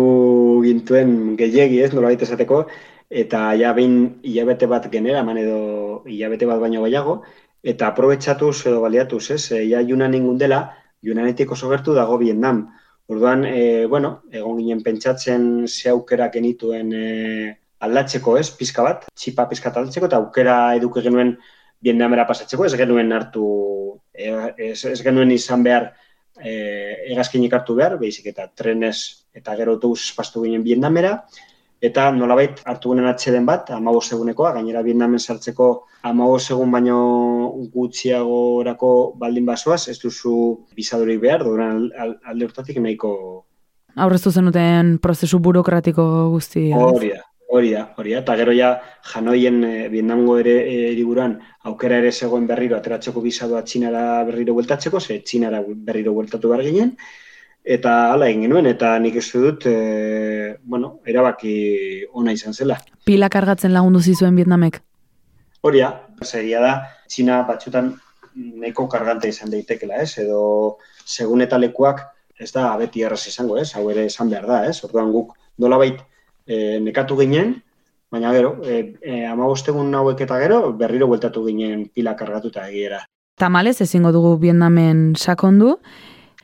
[0.65, 2.63] gintuen gehiegi ez, nola baite esateko,
[3.09, 7.23] eta ja behin hilabete bat genera, man edo hilabete bat baino baiago,
[7.63, 10.61] eta aprobetsatu edo baliatuz, ez, e, ja junan ingun dela,
[11.05, 12.67] junanetik oso gertu dago Vietnam.
[13.09, 19.49] Orduan, e, bueno, egon ginen pentsatzen ze aukera genituen e, aldatzeko, ez, pizka bat, txipa
[19.49, 21.39] pizka aldatzeko, eta aukera eduke genuen
[21.83, 23.49] Vietnamera pasatzeko, ez genuen hartu,
[24.13, 24.31] e,
[24.71, 25.93] ez, ez genuen izan behar
[26.43, 26.53] e,
[27.15, 28.97] egazkinik hartu behar, behizik eta trenez
[29.35, 31.13] eta gero autobus espastu ginen Vietnamera,
[31.81, 35.69] eta nolabait hartu ginen atxeden bat, amago segunekoa, gainera Vietnamen sartzeko
[36.09, 36.99] amago segun baino
[37.75, 40.35] gutxiago orako baldin basoaz, ez duzu
[40.75, 43.13] bizadorik behar, duran alde hortatik nahiko...
[43.99, 46.69] Aurreztu zenuten prozesu burokratiko guzti.
[46.75, 48.21] Hori da, Hori da, hori da.
[48.21, 48.75] Eta gero ja,
[49.15, 51.39] Hanoien e, Vietnamgo ere e, hiriburuan
[51.71, 56.93] aukera ere zegoen berriro ateratzeko bisadua Txinara berriro bueltatzeko, ze Txinara berriro bueltatu behar ginen.
[57.65, 61.55] Eta hala egin genuen, eta nik ez dut, e, bueno, erabaki
[62.13, 62.77] ona izan zela.
[63.09, 64.83] Pila kargatzen lagundu zizuen Vietnamek.
[65.65, 65.91] Hori da,
[66.29, 66.75] seria da,
[67.09, 67.95] Txina batzutan
[68.37, 70.19] neko kargante izan daitekela, ez?
[70.21, 72.05] Edo segun eta lekuak
[72.39, 73.73] ez da beti erraz izango, ez?
[73.75, 74.79] Hau ere esan behar da, ez?
[74.85, 76.05] Orduan guk nolabait
[76.49, 77.55] e, nekatu ginen,
[78.11, 83.05] baina gero, e, e, amabostegun hauek eta gero, berriro bueltatu ginen pila kargatuta egiera.
[83.39, 85.77] Tamalez ezingo dugu Vietnamen sakondu,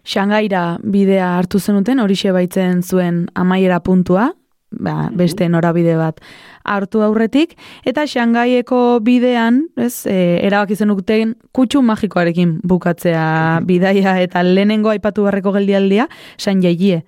[0.04, 4.34] Shangaira bidea hartu zenuten, horixe baitzen zuen amaiera puntua,
[4.68, 6.20] ba, beste norabide bat
[6.64, 7.56] hartu aurretik,
[7.88, 13.26] eta Shangaieko bidean, ez, e, erabaki zenuten kutsu magikoarekin bukatzea
[13.64, 17.04] bidaia eta lehenengo aipatu barreko geldialdia, San Jaie.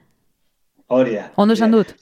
[0.88, 1.30] Hori da.
[1.36, 1.92] Ondo esan dut?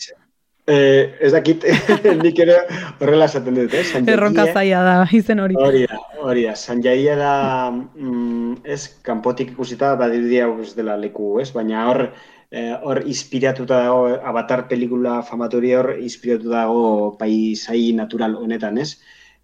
[0.67, 1.65] Eh, ez dakit,
[2.25, 2.55] nik ere
[2.97, 3.83] horrela esaten dut, eh?
[3.85, 5.59] San Erronka zaila da, izen hori.
[5.61, 6.55] Hori da, hori da.
[6.57, 7.33] San Jaia da,
[7.69, 11.51] mm, ez, kanpotik ikusita, badirudi hau ez dela leku, ez?
[11.53, 12.01] Baina hor,
[12.49, 16.87] eh, hor inspiratuta dago, Avatar pelikula famatori hor inspiratuta dago
[17.21, 18.95] paisai natural honetan, ez?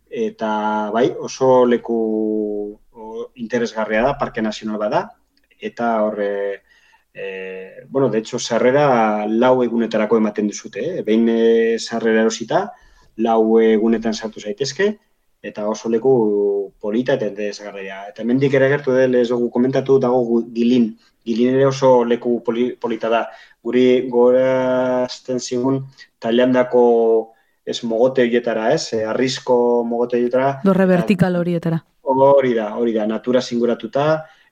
[0.09, 2.01] Eta, bai, oso leku
[2.97, 5.05] o, interesgarria da, parke nazional bada,
[5.61, 6.17] eta hor,
[7.15, 11.03] eh, bueno, de hecho, sarrera lau egunetarako ematen duzute, eh?
[11.03, 12.71] Behin eh, sarrera erosita,
[13.17, 14.97] lau egunetan sartu zaitezke,
[15.43, 18.05] eta oso leku polita eta interesgarria.
[18.11, 20.93] Eta hemendik ere gertu dela ez dugu komentatu dago gilin.
[21.25, 23.27] Gilin ere oso leku poli, polita da.
[23.63, 25.85] Guri gorazten zigun
[26.19, 26.85] Thailandako
[27.65, 28.93] ez mogote horietara, ez?
[28.97, 30.61] Eh, Arrisko mogote horietara.
[30.65, 31.83] Dorre vertikal horietara.
[32.11, 34.07] Hori da, hori da, natura singuratuta,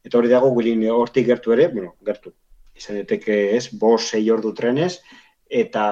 [0.05, 2.33] eta hori dago gilin hortik gertu ere, bueno, gertu.
[2.79, 5.01] Izan daiteke ez, bos sei ordu trenez,
[5.49, 5.85] eta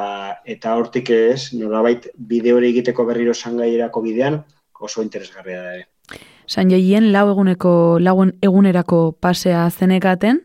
[0.45, 4.45] eta hortik ez, nolabait bide hori egiteko berriro sangaierako bidean,
[4.81, 5.89] oso interesgarria da ere.
[6.47, 10.45] San Jaien lau eguneko, lau egunerako pasea zenekaten,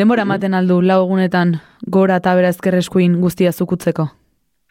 [0.00, 2.52] denbora ematen aldu lau egunetan gora eta bera
[3.20, 4.08] guztia zukutzeko.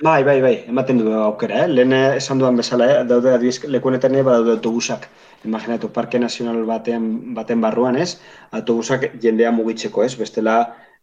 [0.02, 1.68] Bai, bai, bai, ematen du aukera, eh?
[1.68, 3.04] Lehen eh, esan duan bezala, eh?
[3.06, 5.08] daude adibidez lekuenetan ere badaude autobusak.
[5.46, 8.16] Imaginatu, Parke Nazional baten, baten barruan, ez?
[8.50, 10.16] Autobusak jendea mugitzeko, ez?
[10.18, 10.56] Bestela,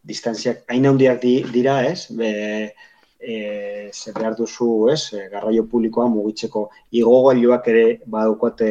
[0.05, 2.07] distantziak hain handiak di, dira, ez?
[2.11, 2.74] Be,
[3.18, 5.12] e, zer behar duzu, ez?
[5.12, 8.70] E, Garraio publikoa mugitzeko igogailuak ere badukote,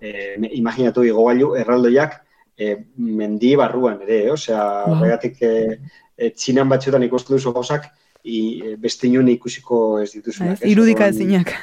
[0.00, 0.10] e,
[0.58, 2.18] imaginatu igogailu erraldoiak
[2.58, 4.32] e, mendi barruan ere, eh?
[4.32, 4.98] Osea, Wow.
[4.98, 5.54] horregatik e,
[6.16, 7.88] e, txinan batzuetan ikusten duzu gauzak,
[8.24, 10.60] i, e, beste inon ikusiko ez dituzunak.
[10.60, 11.54] Ez, irudika ezinak.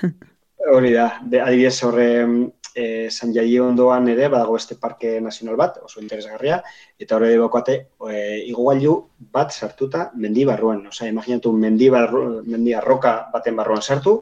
[0.73, 2.07] Hori da, de, adibidez horre
[2.77, 6.61] e, San Jaie ondoan ere badago beste parke nazional bat, oso interesgarria,
[6.99, 7.77] eta horre daukate
[8.11, 8.17] e,
[8.51, 8.95] igogailu
[9.33, 10.85] bat sartuta mendi barruan.
[10.91, 14.19] Osea, imaginatu mendi, barru, mendi arroka baten barruan sartu,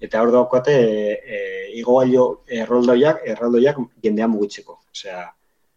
[0.00, 1.40] eta hor daukate e, e,
[1.80, 2.28] igogailu
[2.62, 4.80] erraldoiak, erraldoiak jendea mugitzeko.
[4.94, 5.26] Osea,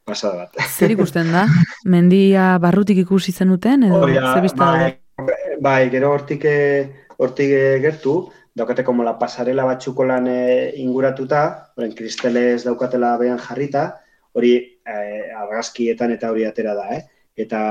[0.06, 0.62] pasada bat.
[0.78, 1.48] Zer ikusten da?
[1.90, 4.92] Mendia barrutik ikusi zenuten edo Hori bista bai,
[5.62, 8.20] bai, gero hortik eh, hortik eh, gertu,
[8.60, 13.86] daukate como la pasarela batzuko lan eh, inguratuta, horren kristelez daukatela behan jarrita,
[14.36, 14.54] hori
[14.86, 17.06] eh, argazkietan eta hori atera da, eh?
[17.40, 17.62] Eta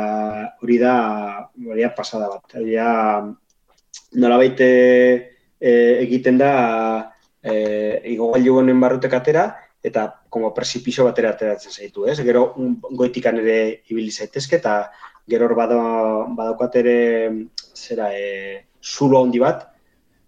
[0.62, 0.94] hori da,
[1.68, 2.56] hori da pasada bat.
[2.56, 2.88] Hori da,
[4.16, 6.52] nolabait eh, eh, egiten da
[7.42, 9.48] eh, igogailu honen barrutek atera,
[9.82, 12.18] eta como precipicio batera ateratzen zaitu, ez?
[12.24, 12.52] Gero
[12.90, 14.90] goitikan ere ibili zaitezke, eta
[15.28, 15.78] gero hor bada,
[16.34, 16.96] badaukat ere
[17.76, 19.68] zera e, zulo handi bat,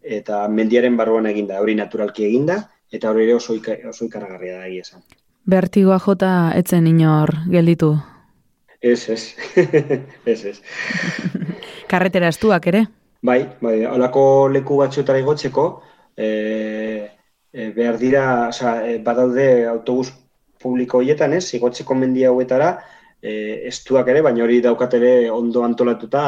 [0.03, 2.61] eta mendiaren barruan eginda, hori naturalki eginda,
[2.93, 3.57] eta hori ere oso,
[3.89, 5.03] oso ikaragarria da egia esan.
[5.51, 7.95] Bertigoa jota etzen inor gelditu.
[8.81, 9.37] Ez, ez,
[10.33, 10.57] ez, ez.
[11.91, 12.87] Karretera estuak ere?
[13.23, 15.67] Bai, bai, holako leku batzuetara igotzeko,
[16.17, 16.29] e,
[17.53, 20.09] e, behar dira, oza, e, badaude autobus
[20.61, 22.71] publiko horietan, ez, igotzeko mendi hauetara,
[23.21, 23.33] e,
[23.69, 26.25] estuak ere, baina hori daukat ere ondo antolatuta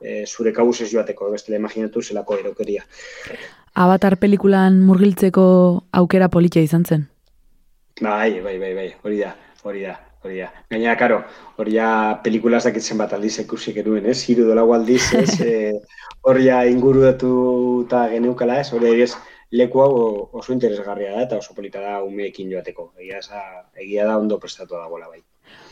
[0.00, 2.84] e, zure kabuz ez joateko, bestela imaginatu zelako erokeria.
[3.74, 5.46] Avatar pelikulan murgiltzeko
[5.92, 7.08] aukera politia izan zen.
[8.00, 10.50] Bai, bai, bai, bai, hori da, hori da, hori da.
[10.72, 11.20] Gainera, karo,
[11.60, 11.90] hori ja
[12.24, 14.22] pelikulaz dakitzen bat aldiz ikusi genuen, ez?
[14.28, 15.40] Hiru dola aldiz, ez?
[15.50, 15.72] E,
[16.28, 17.32] hori ja ingurudatu
[17.86, 18.72] eta geneukala, ez?
[18.76, 19.12] Hori ez,
[19.50, 19.92] leku hau
[20.32, 22.92] oso interesgarria da eta oso polita da umeekin joateko.
[22.98, 23.42] Egia, eza,
[23.76, 25.22] egia da ondo prestatu dagoela bai.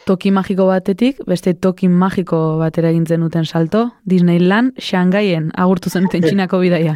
[0.09, 6.61] Toki magiko batetik, beste toki magiko batera egin zenuten salto, Disneyland, Shanghaien agurtu zenuten txinako
[6.63, 6.95] bidaia.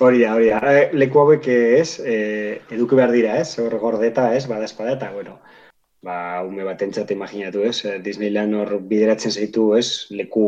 [0.00, 0.72] Hori da, hori da.
[0.96, 2.14] Leku hauek eh, ez, e,
[2.72, 3.58] eduki behar dira, ez?
[3.60, 4.46] Hor gordeta, ez?
[4.48, 5.36] Bada espada eta, bueno,
[6.02, 6.16] ba,
[6.48, 7.76] ume bat entzat imaginatu, ez?
[7.84, 10.06] Eh, Disneyland hor bideratzen zaitu, ez?
[10.10, 10.46] Leku,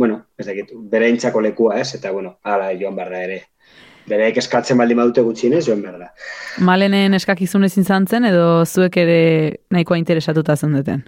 [0.00, 1.94] bueno, ez dakit, bere lekua, ez?
[1.94, 3.42] Eta, bueno, ala joan behar da ere.
[4.08, 6.10] Bereek eskatzen baldin badute gutxienez joan behar da.
[6.64, 9.20] Malenen eskakizun ezin zantzen edo zuek ere
[9.70, 11.04] nahikoa interesatuta zendeten?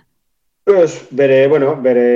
[0.68, 2.08] Ez, bere, bueno, bere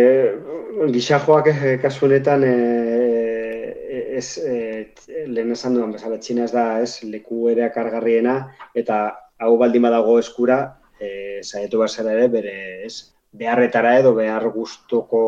[0.93, 3.53] gixajoak eh, kasu honetan eh,
[3.93, 4.93] ez, eh,
[5.27, 8.37] lehen esan duan bezala, txina ez da, ez, leku ere akargarriena,
[8.79, 9.03] eta
[9.43, 10.59] hau baldin badago eskura,
[11.01, 12.57] eh, saietu bazara ere, bere,
[12.87, 15.23] ez, beharretara edo behar gustoko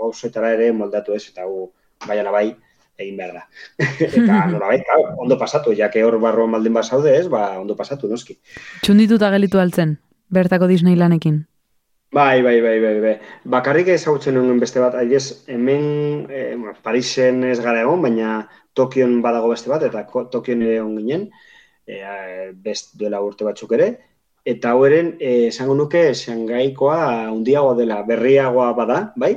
[0.00, 1.68] gauzetara ere moldatu ez, eta hau
[2.06, 2.48] baiana bai,
[2.98, 3.42] egin behar da.
[4.06, 8.08] eta nola bai, claro, ondo pasatu, jake hor barroan baldin bazaude ez, ba, ondo pasatu,
[8.08, 8.38] noski.
[8.82, 9.98] Txundituta gelitu altzen,
[10.32, 11.44] bertako Disneylanekin.
[12.16, 13.14] Bai, bai, bai, bai, bai.
[13.56, 18.46] Bakarrik ezagutzen nuen beste bat, aiz, hemen eh, Parisen ez gara egon, baina
[18.78, 21.26] Tokion badago beste bat, eta Tokion ere egon ginen,
[21.86, 23.90] eh, best duela urte batzuk ere,
[24.46, 25.02] eta hau eh,
[25.48, 29.34] esango nuke, Shangaikoa handiagoa dela, berriagoa bada, bai?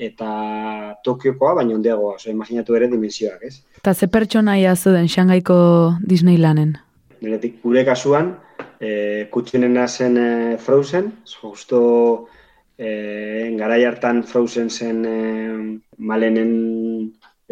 [0.00, 3.58] Eta Tokiokoa, baina handiagoa, oso imaginatu ere dimensioak, ez?
[3.76, 5.56] Eta ze pertsonaia zuden Shangaiko
[6.00, 6.78] Disneylanen?
[7.20, 8.30] Niretik gure kasuan,
[8.80, 11.82] e, kutxinena zen e, Frozen, justo
[12.78, 15.16] e, garai hartan Frozen zen e,
[15.98, 16.56] malenen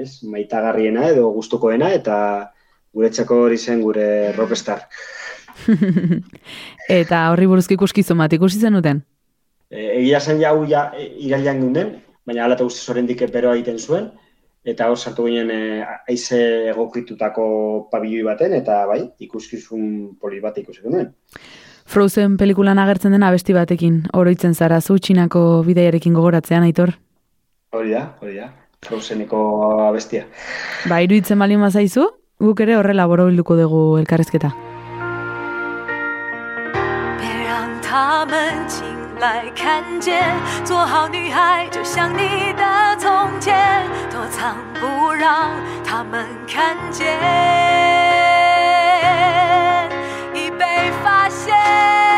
[0.00, 2.16] ez, maitagarriena edo gustukoena eta
[2.96, 4.88] guretzako hori zen gure rockstar.
[7.02, 9.04] Eta horri buruzko ikuskizun bat ikusi zenuten?
[9.68, 11.96] E, egia zen jau ja, irailan ginen,
[12.28, 14.10] baina hala eta guztiz horrendik beroa egiten zuen,
[14.68, 17.46] eta hor sartu ginen eh, haize e, egokritutako
[17.92, 21.10] pabiloi baten, eta bai, ikuskizun poli bat ikusik duen.
[21.88, 26.92] Frozen pelikulan agertzen dena abesti batekin, oroitzen zara zu, txinako bidaiarekin gogoratzean, aitor?
[27.72, 28.50] Hori da, hori da,
[28.84, 29.40] Frozeneko
[29.88, 30.28] abestia.
[30.88, 32.04] Ba, iruditzen bali mazaizu,
[32.44, 34.52] guk ere horrela borobilduko dugu elkarrezketa.
[37.24, 38.64] Beran tamen
[39.20, 40.32] 来看见，
[40.64, 45.50] 做好女孩就像你的从前，躲藏不让
[45.84, 47.06] 他们看见，
[50.32, 52.17] 已被发现。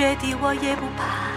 [0.00, 1.36] 雪地我也不怕。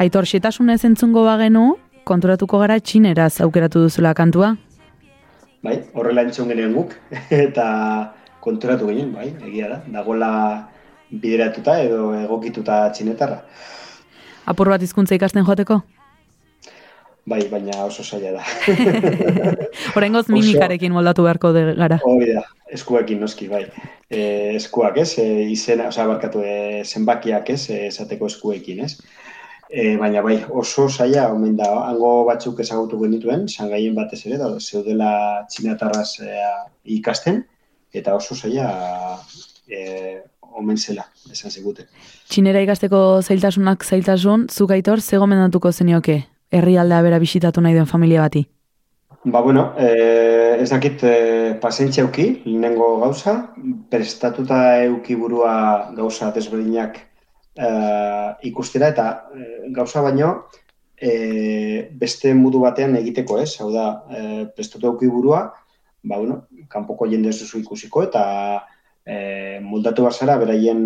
[0.00, 1.76] Aitor, xetasunez entzungo bagenu,
[2.08, 4.54] konturatuko gara txineraz aukeratu duzula kantua.
[5.60, 6.94] Bai, horrela entzun genuen guk,
[7.44, 7.66] eta
[8.40, 10.30] konturatu ginen, bai, egia da, dagola
[11.10, 13.42] bideratuta edo egokituta txinetarra.
[14.48, 15.82] Apur bat hizkuntza ikasten joateko?
[17.25, 18.43] Bai, baina oso zaila da.
[19.95, 20.33] Horrengoz Oso.
[20.33, 21.97] mimikarekin moldatu beharko de gara.
[22.05, 22.43] Hori da,
[22.77, 23.63] eskuekin noski, bai.
[24.09, 24.19] E,
[24.59, 28.91] eskuak ez, e, izena, osea, barkatu, e, zenbakiak ez, esateko eskuekin ez.
[29.71, 34.51] E, baina bai, oso zaila, omen da, hango batzuk ezagutu genituen, sangaien batez ere, da,
[34.61, 35.09] zeudela
[35.49, 36.37] txinatarraz e,
[36.99, 37.41] ikasten,
[37.95, 38.69] eta oso zaila
[39.65, 40.21] e,
[40.61, 41.89] omen zela, esan ziguten.
[42.29, 46.21] Txinera ikasteko zailtasunak zailtasun, zuk aitor, ze gomendatuko zenioke?
[46.51, 48.45] Herrialdea bera bisitatu nahi den familia bati.
[49.25, 53.33] Ba, bueno, eh, ez dakit eh, pasentzia euki, lehenengo gauza,
[53.89, 55.55] prestatuta euki burua
[55.97, 56.99] gauza desberdinak
[57.57, 60.45] eh, ikustera, eta eh, gauza baino
[60.95, 63.55] eh, beste modu batean egiteko, ez?
[63.59, 65.41] Hau da, eh, prestatu euki burua,
[66.03, 68.23] ba, bueno, kanpoko jende ez duzu ikusiko, eta
[69.05, 70.85] eh, moldatu bazara beraien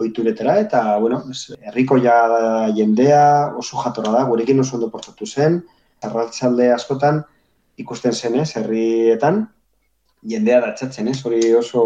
[0.00, 1.22] oituretara, eta, bueno,
[1.60, 2.16] herriko ja
[2.76, 5.62] jendea oso jatorra da, gurekin oso ondo portatu zen,
[6.02, 7.22] arratsalde askotan
[7.78, 9.46] ikusten zenez, herrietan,
[10.26, 11.20] jendea datzatzen, ez?
[11.26, 11.84] Hori oso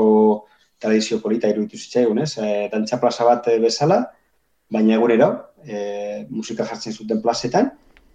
[0.83, 2.35] tradizio polita iruditu zitzaigun, ez?
[2.39, 4.01] E, dantza plaza bat eh, bezala,
[4.73, 5.29] baina egunero,
[5.65, 7.71] e, musika jartzen zuten plazetan,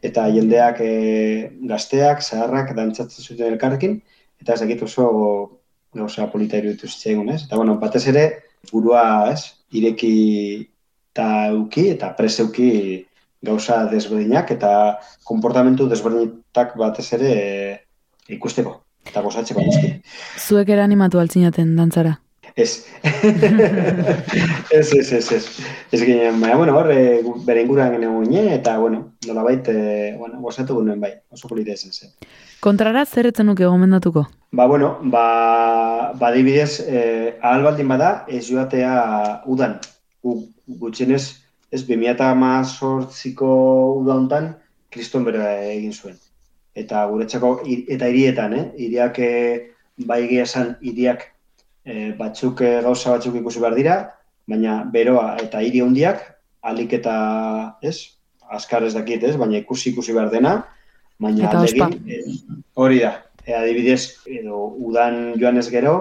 [0.06, 0.92] eta jendeak e,
[1.70, 4.02] gazteak, zaharrak dantzatzen zuten elkarrekin,
[4.42, 5.08] eta ez dakit oso
[5.98, 7.44] gauza polita iruditu zitzaigun, ez?
[7.46, 8.26] Eta, bueno, batez ere,
[8.72, 9.57] burua, ez?
[9.76, 10.16] Ireki
[11.12, 12.70] eta euki, eta preseuki
[13.44, 14.72] gauza desberdinak eta
[15.28, 17.74] konportamentu desberdinak batez ere e,
[18.38, 19.92] ikusteko eta gozatzeko guzti.
[20.38, 22.18] Zuek ere animatu altzinaten dantzara.
[22.58, 22.88] Ez.
[24.72, 25.46] ez, ez, ez, ez.
[25.92, 30.42] Ez ginen, baina, bueno, hor, e, bere inguruan ginen ginen, eta, bueno, nolabait, e, bueno,
[30.42, 32.10] gozatu ginen bai, oso polita izan zen.
[32.60, 34.26] Kontrara zer etzen nuke gomendatuko?
[34.58, 39.78] Ba, bueno, ba, ba adibidez, eh, ahal baldin bada, ez joatea udan.
[40.26, 40.50] Gu,
[40.82, 43.54] gutxienez, ez, 2018ko
[44.02, 44.56] uda hontan,
[44.90, 46.18] kriston bera egin zuen.
[46.74, 48.66] Eta guretzako, eta hirietan, eh?
[48.82, 49.76] Hiriak eh,
[50.10, 51.37] bai egia esan hiriak
[51.88, 53.96] e, batzuk e, gauza batzuk ikusi behar dira,
[54.48, 56.24] baina beroa eta hiri handiak
[56.68, 57.16] alik eta,
[57.82, 58.20] ez,
[58.52, 60.58] azkar ez dakit, ez, baina ikusi ikusi behar dena,
[61.24, 62.22] baina Eta aldegin, e,
[62.76, 63.14] hori da,
[63.46, 65.96] e, adibidez, edo udan joan ez gero,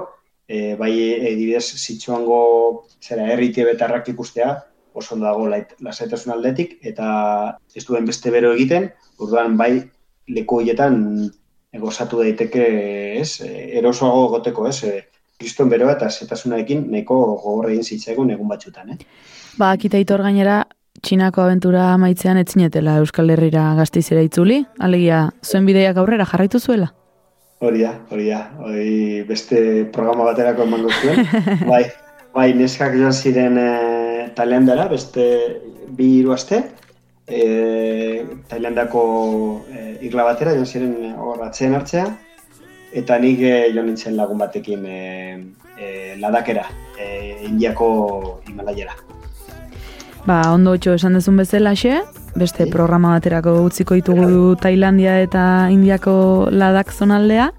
[0.49, 2.41] e, bai adibidez zitsuango
[3.03, 4.57] zera herriti betarrak ikustea,
[4.97, 7.07] oso dago lait, lasaitasun aldetik, eta
[7.77, 8.89] ez duen beste bero egiten,
[9.21, 9.75] orduan bai
[10.33, 12.65] leku horietan e, gozatu daiteke,
[13.21, 15.05] ez, erosoago goteko, ez, e,
[15.39, 18.99] kriston beroa eta zetasunarekin nahiko gogor egin zitzaigun egun batzutan, eh?
[19.57, 20.65] Ba, akita itor gainera,
[21.05, 26.89] Txinako abentura amaitzean etzinetela Euskal Herrira gazteizera itzuli, alegia, zuen bideiak aurrera jarraitu zuela?
[27.61, 29.59] Hori da, hori da, hori beste
[29.93, 31.23] programa baterako emango zuen.
[31.73, 31.83] bai,
[32.35, 33.69] bai, neskak joan ziren e,
[34.37, 35.27] Thailandara, beste
[35.97, 36.63] bi hiru aste,
[37.29, 39.03] e, Thailandako
[39.73, 42.07] e, irla batera joan ziren hor atzean hartzea,
[42.93, 45.01] eta nik e, joan nintzen lagun batekin e,
[45.79, 46.67] e, ladakera,
[46.99, 48.95] e, Indiako Himalaiara.
[50.27, 52.01] Ba, ondo otxo esan dezun bezalaxe,
[52.35, 52.73] beste Bai.
[52.73, 57.53] programa baterako utziko ditugu Tailandia eta Indiako ladak zonaldea.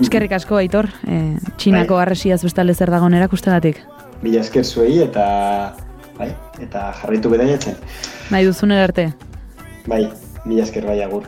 [0.00, 2.02] Eskerrik asko, Aitor, e, Txinako Bai.
[2.04, 3.82] arresiaz bestale zer dagoen erakustegatik.
[4.22, 5.74] Mila esker zuei eta
[6.16, 6.30] bai,
[6.62, 7.76] eta jarraitu bedaiatzen.
[8.30, 9.10] Nahi duzun arte.
[9.86, 10.06] Bai,
[10.44, 11.26] mila esker bai agur.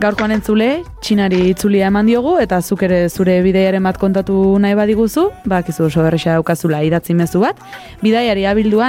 [0.00, 5.26] Gaurkoan entzule, txinari itzulia eman diogu, eta zuk ere zure bideiaren bat kontatu nahi badiguzu,
[5.52, 7.60] bakizu oso berresa daukazula idatzi mezu bat,
[8.00, 8.88] bidaiari abildua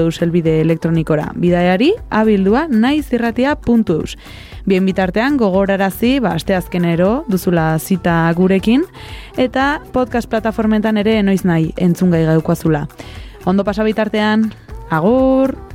[0.00, 1.32] eus elbide elektronikora.
[1.36, 2.66] Bidaiari abildua
[4.00, 4.16] eus.
[4.64, 8.86] Bien bitartean gogorarazi, ba, asteazkenero duzula zita gurekin,
[9.36, 12.88] eta podcast plataformetan ere noiz nahi entzungai gaukazula.
[13.44, 14.50] Ondo pasa bitartean,
[14.88, 15.73] agur!